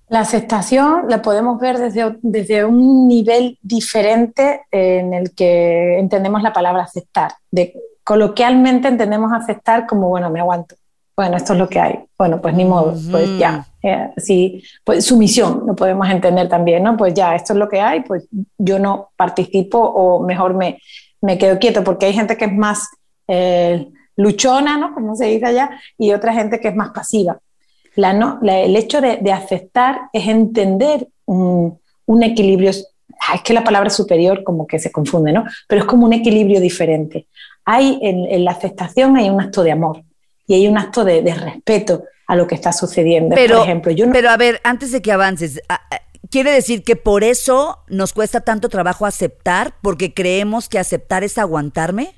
La 0.08 0.20
aceptación 0.20 1.04
la 1.08 1.22
podemos 1.22 1.58
ver 1.58 1.78
desde, 1.78 2.18
desde 2.20 2.64
un 2.64 3.08
nivel 3.08 3.58
diferente 3.62 4.62
en 4.70 5.14
el 5.14 5.34
que 5.34 5.98
entendemos 5.98 6.42
la 6.42 6.52
palabra 6.52 6.82
aceptar. 6.82 7.32
De, 7.50 7.74
coloquialmente 8.04 8.88
entendemos 8.88 9.32
aceptar 9.32 9.86
como, 9.86 10.08
bueno, 10.08 10.28
me 10.28 10.40
aguanto. 10.40 10.74
Bueno, 11.16 11.36
esto 11.36 11.52
es 11.52 11.58
lo 11.58 11.68
que 11.68 11.78
hay. 11.78 11.98
Bueno, 12.18 12.40
pues 12.40 12.54
ni 12.54 12.64
modo, 12.64 12.94
pues 13.10 13.38
ya. 13.38 13.66
Eh, 13.82 14.10
sí, 14.16 14.62
pues 14.84 15.04
sumisión 15.04 15.64
lo 15.66 15.74
podemos 15.74 16.08
entender 16.08 16.48
también, 16.48 16.82
¿no? 16.82 16.96
Pues 16.96 17.14
ya, 17.14 17.34
esto 17.34 17.52
es 17.52 17.58
lo 17.58 17.68
que 17.68 17.80
hay, 17.80 18.00
pues 18.00 18.26
yo 18.58 18.78
no 18.78 19.10
participo 19.16 19.78
o 19.78 20.24
mejor 20.24 20.54
me, 20.54 20.78
me 21.20 21.36
quedo 21.36 21.58
quieto, 21.58 21.84
porque 21.84 22.06
hay 22.06 22.12
gente 22.14 22.36
que 22.36 22.46
es 22.46 22.52
más 22.52 22.88
eh, 23.28 23.88
luchona, 24.16 24.76
¿no? 24.78 24.94
Como 24.94 25.16
se 25.16 25.26
dice 25.26 25.46
allá, 25.46 25.70
y 25.98 26.12
otra 26.12 26.32
gente 26.32 26.60
que 26.60 26.68
es 26.68 26.76
más 26.76 26.90
pasiva. 26.90 27.38
La, 27.94 28.12
no, 28.12 28.40
el 28.42 28.74
hecho 28.76 29.00
de, 29.00 29.32
aceptar 29.32 30.02
es 30.12 30.26
entender 30.26 31.08
un, 31.26 31.78
equilibrio, 32.22 32.70
ah, 33.28 33.34
es 33.34 33.42
que 33.42 33.52
la 33.52 33.64
palabra 33.64 33.90
superior 33.90 34.42
como 34.44 34.66
que 34.66 34.78
se 34.78 34.90
confunde, 34.90 35.32
¿no? 35.32 35.44
Pero 35.68 35.82
es 35.82 35.86
como 35.86 36.06
un 36.06 36.12
equilibrio 36.12 36.60
diferente. 36.60 37.26
Hay 37.64 37.98
en, 38.02 38.44
la 38.44 38.52
aceptación 38.52 39.16
hay 39.16 39.30
un 39.30 39.40
acto 39.40 39.62
de 39.62 39.72
amor 39.72 40.02
y 40.46 40.54
hay 40.54 40.68
un 40.68 40.78
acto 40.78 41.04
de, 41.04 41.22
respeto 41.34 42.04
a 42.26 42.34
lo 42.34 42.46
que 42.46 42.54
está 42.54 42.72
sucediendo. 42.72 43.34
Pero, 43.34 43.58
Por 43.58 43.64
ejemplo, 43.64 43.92
yo 43.92 44.10
pero 44.10 44.30
a 44.30 44.36
ver, 44.36 44.60
antes 44.64 44.90
de 44.90 45.02
que 45.02 45.12
avances, 45.12 45.60
¿quiere 46.30 46.50
decir 46.50 46.82
que 46.82 46.96
por 46.96 47.24
eso 47.24 47.78
nos 47.88 48.14
cuesta 48.14 48.40
tanto 48.40 48.70
trabajo 48.70 49.04
aceptar? 49.04 49.74
Porque 49.82 50.14
creemos 50.14 50.68
que 50.68 50.78
aceptar 50.78 51.24
es 51.24 51.36
aguantarme. 51.36 52.14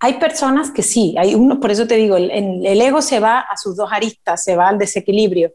Hay 0.00 0.14
personas 0.14 0.70
que 0.70 0.82
sí, 0.82 1.16
hay 1.18 1.34
uno, 1.34 1.58
por 1.58 1.70
eso 1.70 1.86
te 1.86 1.96
digo, 1.96 2.16
el, 2.16 2.80
ego 2.80 3.02
se 3.02 3.18
va 3.18 3.40
a 3.40 3.56
sus 3.56 3.76
dos 3.76 3.90
aristas, 3.92 4.44
se 4.44 4.54
va 4.54 4.68
al 4.68 4.78
desequilibrio. 4.78 5.52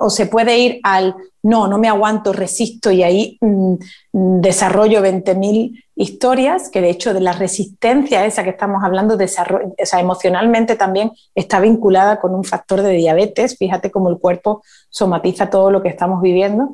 O 0.00 0.10
se 0.10 0.26
puede 0.26 0.58
ir 0.58 0.80
al 0.82 1.14
no, 1.42 1.66
no 1.66 1.78
me 1.78 1.88
aguanto, 1.88 2.32
resisto 2.32 2.90
y 2.90 3.02
ahí 3.02 3.38
mm, 3.40 3.74
mm, 4.12 4.40
desarrollo 4.40 5.00
20.000 5.00 5.82
historias, 5.96 6.68
que 6.68 6.80
de 6.80 6.90
hecho 6.90 7.14
de 7.14 7.20
la 7.20 7.32
resistencia 7.32 8.26
esa 8.26 8.44
que 8.44 8.50
estamos 8.50 8.84
hablando, 8.84 9.16
o 9.16 9.26
sea, 9.26 10.00
emocionalmente 10.00 10.76
también 10.76 11.12
está 11.34 11.60
vinculada 11.60 12.20
con 12.20 12.34
un 12.34 12.44
factor 12.44 12.82
de 12.82 12.92
diabetes. 12.92 13.56
Fíjate 13.56 13.90
cómo 13.90 14.10
el 14.10 14.18
cuerpo 14.18 14.62
somatiza 14.90 15.50
todo 15.50 15.70
lo 15.70 15.82
que 15.82 15.88
estamos 15.88 16.20
viviendo 16.20 16.70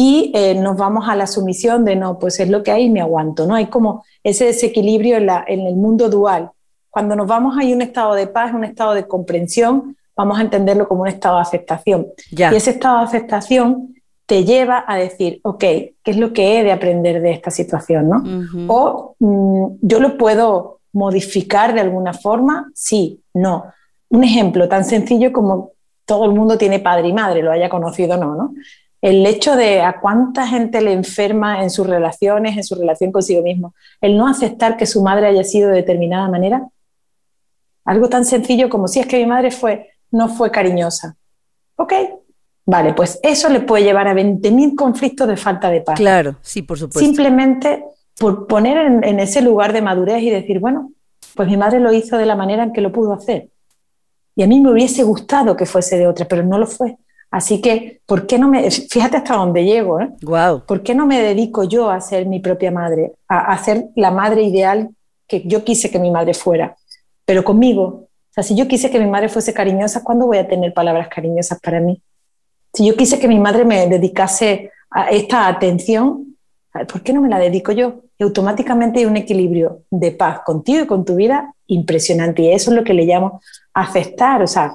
y 0.00 0.30
eh, 0.32 0.54
nos 0.54 0.76
vamos 0.76 1.08
a 1.08 1.16
la 1.16 1.26
sumisión 1.26 1.84
de 1.84 1.96
no, 1.96 2.20
pues 2.20 2.38
es 2.38 2.48
lo 2.48 2.62
que 2.62 2.70
hay 2.70 2.84
y 2.84 2.88
me 2.88 3.00
aguanto, 3.00 3.48
¿no? 3.48 3.56
Hay 3.56 3.66
como 3.66 4.04
ese 4.22 4.44
desequilibrio 4.44 5.16
en, 5.16 5.26
la, 5.26 5.44
en 5.44 5.66
el 5.66 5.74
mundo 5.74 6.08
dual. 6.08 6.52
Cuando 6.88 7.16
nos 7.16 7.26
vamos 7.26 7.58
a 7.58 7.66
un 7.66 7.82
estado 7.82 8.14
de 8.14 8.28
paz, 8.28 8.54
un 8.54 8.62
estado 8.62 8.94
de 8.94 9.08
comprensión, 9.08 9.96
vamos 10.14 10.38
a 10.38 10.42
entenderlo 10.42 10.86
como 10.86 11.02
un 11.02 11.08
estado 11.08 11.34
de 11.34 11.42
aceptación. 11.42 12.06
Y 12.30 12.44
ese 12.44 12.70
estado 12.70 12.98
de 12.98 13.04
aceptación 13.06 13.96
te 14.24 14.44
lleva 14.44 14.84
a 14.86 14.96
decir, 14.98 15.40
ok, 15.42 15.58
¿qué 15.58 15.94
es 16.04 16.16
lo 16.16 16.32
que 16.32 16.60
he 16.60 16.62
de 16.62 16.70
aprender 16.70 17.20
de 17.20 17.32
esta 17.32 17.50
situación? 17.50 18.08
¿no? 18.08 18.22
O 18.68 19.16
mm, 19.18 19.78
yo 19.82 19.98
lo 19.98 20.16
puedo 20.16 20.78
modificar 20.92 21.74
de 21.74 21.80
alguna 21.80 22.12
forma, 22.12 22.70
sí, 22.72 23.20
no. 23.34 23.64
Un 24.10 24.22
ejemplo 24.22 24.68
tan 24.68 24.84
sencillo 24.84 25.32
como 25.32 25.72
todo 26.04 26.24
el 26.24 26.30
mundo 26.34 26.56
tiene 26.56 26.78
padre 26.78 27.08
y 27.08 27.12
madre, 27.12 27.42
lo 27.42 27.50
haya 27.50 27.68
conocido 27.68 28.14
o 28.14 28.16
no, 28.16 28.36
¿no? 28.36 28.54
El 29.00 29.24
hecho 29.26 29.56
de 29.56 29.80
a 29.80 30.00
cuánta 30.00 30.46
gente 30.46 30.80
le 30.80 30.92
enferma 30.92 31.62
en 31.62 31.70
sus 31.70 31.86
relaciones, 31.86 32.56
en 32.56 32.64
su 32.64 32.74
relación 32.74 33.12
consigo 33.12 33.42
mismo, 33.42 33.74
el 34.00 34.16
no 34.16 34.26
aceptar 34.26 34.76
que 34.76 34.86
su 34.86 35.02
madre 35.02 35.28
haya 35.28 35.44
sido 35.44 35.68
de 35.70 35.76
determinada 35.76 36.28
manera, 36.28 36.68
algo 37.84 38.08
tan 38.08 38.24
sencillo 38.24 38.68
como 38.68 38.88
si 38.88 39.00
es 39.00 39.06
que 39.06 39.18
mi 39.18 39.26
madre 39.26 39.50
fue, 39.50 39.90
no 40.10 40.28
fue 40.28 40.50
cariñosa. 40.50 41.16
Ok, 41.76 41.92
vale, 42.66 42.92
pues 42.92 43.20
eso 43.22 43.48
le 43.48 43.60
puede 43.60 43.84
llevar 43.84 44.08
a 44.08 44.14
20.000 44.14 44.74
conflictos 44.74 45.28
de 45.28 45.36
falta 45.36 45.70
de 45.70 45.80
paz. 45.80 45.96
Claro, 45.96 46.36
sí, 46.42 46.62
por 46.62 46.78
supuesto. 46.78 46.98
Simplemente 46.98 47.84
por 48.18 48.48
poner 48.48 48.78
en, 48.78 49.04
en 49.04 49.20
ese 49.20 49.40
lugar 49.40 49.72
de 49.72 49.80
madurez 49.80 50.22
y 50.22 50.30
decir, 50.30 50.58
bueno, 50.58 50.90
pues 51.36 51.48
mi 51.48 51.56
madre 51.56 51.78
lo 51.78 51.92
hizo 51.92 52.18
de 52.18 52.26
la 52.26 52.34
manera 52.34 52.64
en 52.64 52.72
que 52.72 52.80
lo 52.80 52.90
pudo 52.90 53.12
hacer. 53.12 53.48
Y 54.34 54.42
a 54.42 54.48
mí 54.48 54.60
me 54.60 54.72
hubiese 54.72 55.04
gustado 55.04 55.56
que 55.56 55.66
fuese 55.66 55.96
de 55.96 56.08
otra, 56.08 56.26
pero 56.26 56.42
no 56.42 56.58
lo 56.58 56.66
fue 56.66 56.98
Así 57.30 57.60
que, 57.60 58.00
¿por 58.06 58.26
qué 58.26 58.38
no 58.38 58.48
me, 58.48 58.70
fíjate 58.70 59.18
hasta 59.18 59.36
dónde 59.36 59.64
llego, 59.64 60.00
¿eh? 60.00 60.08
Wow. 60.22 60.64
¿Por 60.66 60.82
qué 60.82 60.94
no 60.94 61.06
me 61.06 61.20
dedico 61.20 61.64
yo 61.64 61.90
a 61.90 62.00
ser 62.00 62.26
mi 62.26 62.40
propia 62.40 62.70
madre, 62.70 63.12
a, 63.28 63.52
a 63.52 63.58
ser 63.58 63.88
la 63.96 64.10
madre 64.10 64.42
ideal 64.42 64.90
que 65.26 65.42
yo 65.46 65.62
quise 65.62 65.90
que 65.90 65.98
mi 65.98 66.10
madre 66.10 66.32
fuera, 66.32 66.76
pero 67.26 67.44
conmigo? 67.44 67.82
O 67.84 68.30
sea, 68.30 68.42
si 68.42 68.54
yo 68.54 68.66
quise 68.66 68.90
que 68.90 68.98
mi 68.98 69.10
madre 69.10 69.28
fuese 69.28 69.52
cariñosa, 69.52 70.02
¿cuándo 70.02 70.26
voy 70.26 70.38
a 70.38 70.48
tener 70.48 70.72
palabras 70.72 71.08
cariñosas 71.08 71.60
para 71.60 71.80
mí? 71.80 72.00
Si 72.72 72.86
yo 72.86 72.96
quise 72.96 73.18
que 73.18 73.28
mi 73.28 73.38
madre 73.38 73.64
me 73.64 73.86
dedicase 73.88 74.70
a 74.90 75.10
esta 75.10 75.48
atención, 75.48 76.36
¿por 76.90 77.02
qué 77.02 77.12
no 77.12 77.20
me 77.20 77.28
la 77.28 77.38
dedico 77.38 77.72
yo? 77.72 78.02
Y 78.18 78.24
automáticamente 78.24 79.00
hay 79.00 79.06
un 79.06 79.16
equilibrio 79.16 79.82
de 79.90 80.12
paz 80.12 80.40
contigo 80.44 80.84
y 80.84 80.86
con 80.86 81.04
tu 81.04 81.14
vida 81.14 81.54
impresionante. 81.66 82.42
Y 82.42 82.52
eso 82.52 82.70
es 82.70 82.76
lo 82.76 82.84
que 82.84 82.94
le 82.94 83.04
llamo 83.04 83.40
aceptar. 83.74 84.42
O 84.42 84.46
sea, 84.46 84.74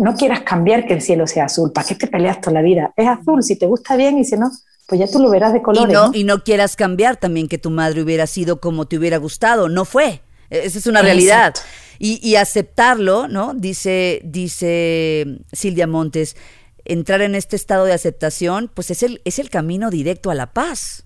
no 0.00 0.14
quieras 0.14 0.40
cambiar 0.40 0.86
que 0.86 0.94
el 0.94 1.02
cielo 1.02 1.26
sea 1.26 1.46
azul. 1.46 1.72
¿Para 1.72 1.86
qué 1.86 1.94
te 1.94 2.06
peleas 2.06 2.40
toda 2.40 2.54
la 2.54 2.62
vida? 2.62 2.92
Es 2.96 3.06
azul, 3.06 3.42
si 3.42 3.56
te 3.56 3.66
gusta 3.66 3.96
bien 3.96 4.18
y 4.18 4.24
si 4.24 4.36
no, 4.36 4.50
pues 4.86 4.98
ya 5.00 5.06
tú 5.06 5.18
lo 5.18 5.30
verás 5.30 5.52
de 5.52 5.62
colores. 5.62 5.90
Y 5.90 5.92
no, 5.92 6.10
y 6.12 6.24
no 6.24 6.44
quieras 6.44 6.76
cambiar 6.76 7.16
también 7.16 7.48
que 7.48 7.58
tu 7.58 7.70
madre 7.70 8.02
hubiera 8.02 8.26
sido 8.26 8.60
como 8.60 8.86
te 8.86 8.98
hubiera 8.98 9.16
gustado. 9.18 9.68
No 9.68 9.84
fue. 9.84 10.20
E-, 10.50 10.66
esa 10.66 10.78
es 10.78 10.86
una 10.86 11.02
realidad. 11.02 11.54
Y, 11.98 12.18
y, 12.26 12.36
aceptarlo, 12.36 13.28
¿no? 13.28 13.54
Dice, 13.54 14.20
dice 14.24 15.38
Silvia 15.52 15.86
Montes, 15.86 16.36
entrar 16.84 17.22
en 17.22 17.34
este 17.34 17.56
estado 17.56 17.84
de 17.84 17.92
aceptación, 17.92 18.70
pues 18.72 18.90
es 18.90 19.02
el, 19.02 19.22
es 19.24 19.38
el 19.38 19.48
camino 19.48 19.90
directo 19.90 20.30
a 20.30 20.34
la 20.34 20.52
paz. 20.52 21.04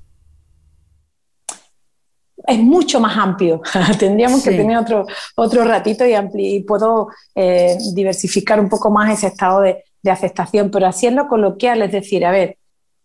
Es 2.49 2.59
mucho 2.59 2.99
más 2.99 3.17
amplio. 3.17 3.61
Tendríamos 3.99 4.41
sí. 4.41 4.51
que 4.51 4.57
tener 4.57 4.79
otro, 4.79 5.07
otro 5.37 5.65
ratito 5.65 6.05
y, 6.07 6.15
y 6.35 6.61
puedo 6.65 7.09
eh, 7.35 7.77
diversificar 7.95 8.59
un 8.59 8.69
poco 8.69 8.91
más 8.91 9.13
ese 9.13 9.27
estado 9.27 9.61
de, 9.61 9.85
de 10.03 10.11
aceptación, 10.11 10.71
pero 10.71 10.91
lo 11.11 11.29
coloquial, 11.29 11.83
es 11.83 11.93
decir, 11.93 12.25
a 12.25 12.31
ver, 12.31 12.57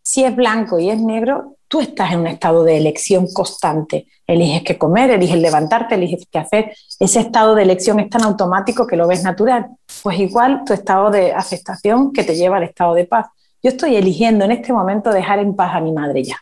si 0.01 0.23
es 0.23 0.35
blanco 0.35 0.79
y 0.79 0.89
es 0.89 0.99
negro, 0.99 1.57
tú 1.67 1.81
estás 1.81 2.13
en 2.13 2.21
un 2.21 2.27
estado 2.27 2.63
de 2.63 2.77
elección 2.77 3.27
constante. 3.33 4.07
Eliges 4.27 4.63
qué 4.63 4.77
comer, 4.77 5.09
eliges 5.11 5.37
levantarte, 5.37 5.95
eliges 5.95 6.27
qué 6.31 6.39
hacer. 6.39 6.73
Ese 6.99 7.19
estado 7.19 7.55
de 7.55 7.63
elección 7.63 7.99
es 7.99 8.09
tan 8.09 8.23
automático 8.23 8.85
que 8.85 8.95
lo 8.95 9.07
ves 9.07 9.23
natural. 9.23 9.67
Pues 10.03 10.19
igual 10.19 10.63
tu 10.65 10.73
estado 10.73 11.09
de 11.09 11.33
aceptación 11.33 12.13
que 12.13 12.23
te 12.23 12.35
lleva 12.35 12.57
al 12.57 12.63
estado 12.63 12.93
de 12.93 13.05
paz. 13.05 13.27
Yo 13.61 13.69
estoy 13.69 13.95
eligiendo 13.95 14.45
en 14.45 14.51
este 14.51 14.73
momento 14.73 15.11
dejar 15.11 15.39
en 15.39 15.55
paz 15.55 15.75
a 15.75 15.79
mi 15.79 15.91
madre 15.91 16.23
ya. 16.23 16.37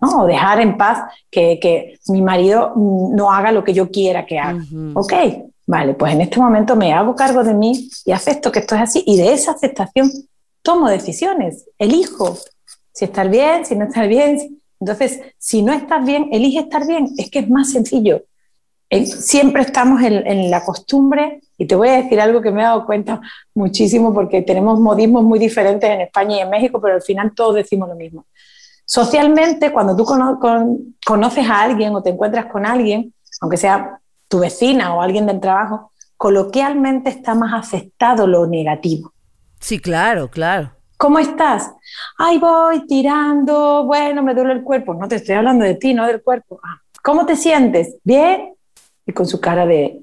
¿No? 0.00 0.22
O 0.22 0.26
dejar 0.26 0.60
en 0.60 0.76
paz 0.76 1.04
que, 1.30 1.58
que 1.60 1.98
mi 2.08 2.22
marido 2.22 2.72
no 2.76 3.32
haga 3.32 3.52
lo 3.52 3.64
que 3.64 3.72
yo 3.72 3.90
quiera 3.90 4.26
que 4.26 4.38
haga. 4.38 4.54
Uh 4.54 4.60
-huh. 4.60 4.92
Ok, 4.94 5.12
vale, 5.66 5.94
pues 5.94 6.12
en 6.12 6.20
este 6.20 6.38
momento 6.38 6.76
me 6.76 6.92
hago 6.92 7.14
cargo 7.14 7.42
de 7.42 7.54
mí 7.54 7.88
y 8.04 8.12
acepto 8.12 8.50
que 8.50 8.60
esto 8.60 8.74
es 8.74 8.82
así. 8.82 9.02
Y 9.06 9.16
de 9.16 9.32
esa 9.32 9.52
aceptación 9.52 10.10
tomo 10.62 10.88
decisiones, 10.88 11.68
elijo 11.78 12.36
si 12.92 13.04
estar 13.04 13.28
bien, 13.28 13.64
si 13.64 13.76
no 13.76 13.84
estar 13.84 14.08
bien. 14.08 14.58
Entonces, 14.80 15.20
si 15.38 15.62
no 15.62 15.72
estás 15.72 16.04
bien, 16.04 16.28
elige 16.32 16.60
estar 16.60 16.86
bien. 16.86 17.08
Es 17.16 17.30
que 17.30 17.40
es 17.40 17.48
más 17.48 17.70
sencillo. 17.70 18.24
Siempre 19.04 19.62
estamos 19.62 20.02
en, 20.02 20.26
en, 20.26 20.50
la 20.50 20.64
costumbre, 20.64 21.40
y 21.58 21.66
te 21.66 21.74
voy 21.74 21.88
a 21.88 22.02
decir 22.02 22.20
algo 22.20 22.40
que 22.40 22.50
me 22.50 22.60
he 22.60 22.64
dado 22.64 22.86
cuenta 22.86 23.20
muchísimo 23.54 24.14
porque 24.14 24.42
tenemos 24.42 24.78
modismos 24.78 25.24
muy 25.24 25.38
diferentes 25.38 25.88
en 25.90 26.02
España 26.02 26.36
y 26.36 26.40
en 26.40 26.50
México, 26.50 26.80
pero 26.80 26.94
al 26.94 27.02
final 27.02 27.32
todos 27.34 27.56
decimos 27.56 27.88
lo 27.88 27.96
mismo. 27.96 28.26
Socialmente, 28.86 29.72
cuando 29.72 29.96
tú 29.96 30.04
cono 30.04 30.38
con, 30.38 30.96
conoces 31.04 31.48
a 31.50 31.60
alguien 31.62 31.94
o 31.94 32.02
te 32.02 32.10
encuentras 32.10 32.46
con 32.46 32.64
alguien, 32.64 33.12
aunque 33.40 33.56
sea 33.56 33.98
tu 34.28 34.38
vecina 34.38 34.94
o 34.94 35.02
alguien 35.02 35.26
del 35.26 35.40
trabajo, 35.40 35.92
coloquialmente 36.16 37.10
está 37.10 37.34
más 37.34 37.52
aceptado 37.52 38.26
lo 38.26 38.46
negativo. 38.46 39.12
Sí, 39.60 39.80
claro, 39.80 40.30
claro. 40.30 40.70
¿Cómo 40.96 41.18
estás? 41.18 41.72
Ay, 42.16 42.38
voy 42.38 42.86
tirando, 42.86 43.84
bueno, 43.84 44.22
me 44.22 44.34
duele 44.34 44.52
el 44.52 44.62
cuerpo. 44.62 44.94
No 44.94 45.08
te 45.08 45.16
estoy 45.16 45.34
hablando 45.34 45.64
de 45.64 45.74
ti, 45.74 45.92
no 45.92 46.06
del 46.06 46.22
cuerpo. 46.22 46.60
Ah, 46.62 46.80
¿Cómo 47.02 47.26
te 47.26 47.36
sientes? 47.36 47.96
¿Bien? 48.04 48.54
Y 49.04 49.12
con 49.12 49.26
su 49.26 49.40
cara 49.40 49.66
de, 49.66 50.00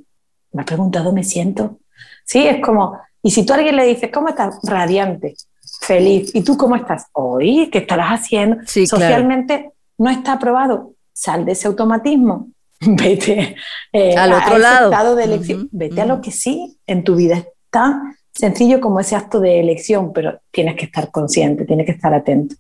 me 0.52 0.62
ha 0.62 0.66
preguntado, 0.66 1.12
¿me 1.12 1.24
siento? 1.24 1.80
Sí, 2.26 2.46
es 2.46 2.64
como, 2.64 3.00
y 3.22 3.32
si 3.32 3.46
tú 3.46 3.54
a 3.54 3.56
alguien 3.56 3.76
le 3.76 3.86
dices, 3.86 4.12
¿cómo 4.14 4.30
estás? 4.30 4.60
Radiante, 4.64 5.36
feliz. 5.84 6.32
¿Y 6.34 6.42
tú 6.44 6.58
cómo 6.58 6.76
estás? 6.76 7.08
Hoy, 7.14 7.70
¿qué 7.72 7.80
estarás 7.80 8.20
haciendo? 8.22 8.58
Sí, 8.66 8.88
Socialmente 8.88 9.56
claro. 9.58 9.74
no 9.98 10.10
está 10.10 10.34
aprobado. 10.34 10.94
Sal 11.14 11.46
de 11.46 11.52
ese 11.52 11.68
automatismo. 11.68 12.50
Vete 12.82 13.56
eh, 13.92 14.16
al 14.18 14.34
otro 14.34 14.56
a 14.56 14.60
lado. 14.60 14.90
estado 14.92 15.16
de 15.16 15.24
elección. 15.26 15.60
Uh 15.62 15.64
-huh, 15.66 15.70
Vete 15.72 15.94
uh 15.96 15.98
-huh. 15.98 16.02
a 16.02 16.06
lo 16.06 16.22
que 16.22 16.32
sí 16.32 16.78
en 16.88 17.04
tu 17.04 17.16
vida 17.16 17.36
está 17.66 18.02
sencillo 18.34 18.82
como 18.82 19.00
ese 19.00 19.16
acto 19.16 19.40
de 19.40 19.60
elección, 19.60 20.12
pero 20.12 20.42
tienes 20.52 20.76
que 20.76 20.86
estar 20.86 21.12
consciente, 21.12 21.66
tienes 21.66 21.86
que 21.86 21.92
estar 21.92 22.14
atento. 22.14 22.56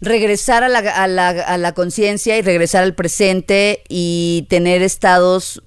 Regresar 0.00 0.64
a 0.64 0.68
la, 0.70 0.78
a 0.78 1.06
la, 1.06 1.28
a 1.28 1.58
la 1.58 1.72
conciencia 1.72 2.38
y 2.38 2.42
regresar 2.42 2.82
al 2.82 2.94
presente 2.94 3.82
y 3.90 4.46
tener 4.48 4.80
estados 4.80 5.62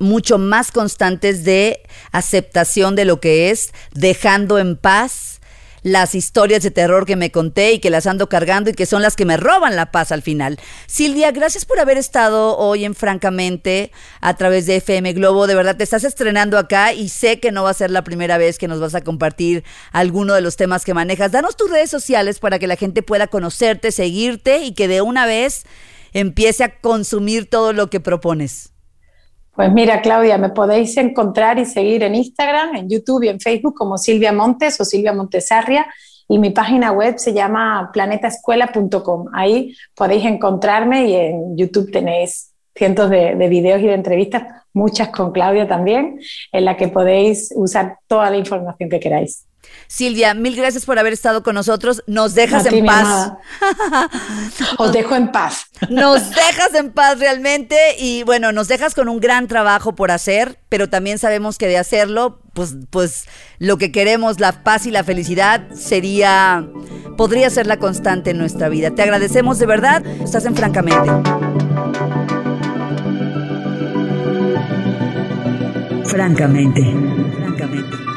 mucho 0.00 0.38
más 0.38 0.72
constantes 0.72 1.44
de 1.44 1.80
aceptación 2.10 2.96
de 2.96 3.04
lo 3.04 3.20
que 3.20 3.50
es, 3.50 3.72
dejando 3.94 4.58
en 4.58 4.76
paz 4.76 5.39
las 5.82 6.14
historias 6.14 6.62
de 6.62 6.70
terror 6.70 7.06
que 7.06 7.16
me 7.16 7.30
conté 7.30 7.72
y 7.72 7.78
que 7.78 7.90
las 7.90 8.06
ando 8.06 8.28
cargando 8.28 8.70
y 8.70 8.74
que 8.74 8.86
son 8.86 9.02
las 9.02 9.16
que 9.16 9.24
me 9.24 9.36
roban 9.36 9.76
la 9.76 9.90
paz 9.92 10.12
al 10.12 10.22
final. 10.22 10.58
Silvia, 10.86 11.30
gracias 11.30 11.64
por 11.64 11.80
haber 11.80 11.98
estado 11.98 12.56
hoy 12.56 12.84
en 12.84 12.94
Francamente 12.94 13.92
a 14.20 14.36
través 14.36 14.66
de 14.66 14.76
FM 14.76 15.12
Globo. 15.14 15.46
De 15.46 15.54
verdad, 15.54 15.76
te 15.76 15.84
estás 15.84 16.04
estrenando 16.04 16.58
acá 16.58 16.92
y 16.92 17.08
sé 17.08 17.40
que 17.40 17.52
no 17.52 17.64
va 17.64 17.70
a 17.70 17.74
ser 17.74 17.90
la 17.90 18.04
primera 18.04 18.38
vez 18.38 18.58
que 18.58 18.68
nos 18.68 18.80
vas 18.80 18.94
a 18.94 19.02
compartir 19.02 19.64
alguno 19.92 20.34
de 20.34 20.40
los 20.40 20.56
temas 20.56 20.84
que 20.84 20.94
manejas. 20.94 21.32
Danos 21.32 21.56
tus 21.56 21.70
redes 21.70 21.90
sociales 21.90 22.38
para 22.38 22.58
que 22.58 22.66
la 22.66 22.76
gente 22.76 23.02
pueda 23.02 23.26
conocerte, 23.26 23.92
seguirte 23.92 24.58
y 24.58 24.72
que 24.72 24.88
de 24.88 25.00
una 25.00 25.26
vez 25.26 25.64
empiece 26.12 26.64
a 26.64 26.80
consumir 26.80 27.48
todo 27.48 27.72
lo 27.72 27.90
que 27.90 28.00
propones. 28.00 28.72
Pues 29.60 29.74
mira, 29.74 30.00
Claudia, 30.00 30.38
me 30.38 30.48
podéis 30.48 30.96
encontrar 30.96 31.58
y 31.58 31.66
seguir 31.66 32.02
en 32.02 32.14
Instagram, 32.14 32.76
en 32.76 32.88
YouTube 32.88 33.24
y 33.24 33.28
en 33.28 33.38
Facebook 33.38 33.74
como 33.74 33.98
Silvia 33.98 34.32
Montes 34.32 34.80
o 34.80 34.86
Silvia 34.86 35.12
Montesarria 35.12 35.86
y 36.26 36.38
mi 36.38 36.48
página 36.48 36.92
web 36.92 37.18
se 37.18 37.34
llama 37.34 37.90
planetaescuela.com. 37.92 39.26
Ahí 39.34 39.76
podéis 39.94 40.24
encontrarme 40.24 41.08
y 41.08 41.14
en 41.14 41.58
YouTube 41.58 41.92
tenéis 41.92 42.54
cientos 42.74 43.10
de, 43.10 43.34
de, 43.34 43.48
videos 43.50 43.82
y 43.82 43.86
de 43.88 43.92
entrevistas, 43.92 44.44
muchas 44.72 45.10
con 45.10 45.30
Claudia 45.30 45.68
también, 45.68 46.18
en 46.52 46.64
la 46.64 46.78
que 46.78 46.88
podéis 46.88 47.52
usar 47.54 47.98
toda 48.06 48.30
la 48.30 48.38
información 48.38 48.88
que 48.88 48.98
queráis. 48.98 49.46
Silvia, 49.86 50.34
mil 50.34 50.54
gracias 50.54 50.84
por 50.84 50.98
haber 50.98 51.12
estado 51.12 51.42
con 51.42 51.54
nosotros. 51.54 52.02
Nos 52.06 52.34
dejas 52.34 52.66
en 52.66 52.86
paz. 52.86 53.32
Os 54.78 54.92
dejo 54.92 55.16
en 55.16 55.32
paz. 55.32 55.66
Nos 55.88 56.30
dejas 56.30 56.74
en 56.74 56.92
paz 56.92 57.18
realmente 57.18 57.76
y 57.98 58.22
bueno, 58.22 58.52
nos 58.52 58.68
dejas 58.68 58.94
con 58.94 59.08
un 59.08 59.20
gran 59.20 59.48
trabajo 59.48 59.94
por 59.94 60.10
hacer, 60.10 60.58
pero 60.68 60.88
también 60.88 61.18
sabemos 61.18 61.58
que 61.58 61.66
de 61.66 61.78
hacerlo, 61.78 62.40
pues, 62.52 62.76
pues 62.90 63.24
lo 63.58 63.78
que 63.78 63.90
queremos, 63.90 64.40
la 64.40 64.62
paz 64.62 64.86
y 64.86 64.90
la 64.90 65.04
felicidad, 65.04 65.62
sería, 65.74 66.66
podría 67.16 67.50
ser 67.50 67.66
la 67.66 67.78
constante 67.78 68.30
en 68.30 68.38
nuestra 68.38 68.68
vida. 68.68 68.92
Te 68.92 69.02
agradecemos 69.02 69.58
de 69.58 69.66
verdad. 69.66 70.06
Estás 70.06 70.46
en 70.46 70.54
Francamente. 70.54 71.10
Francamente. 76.04 76.82
Francamente. 77.38 78.09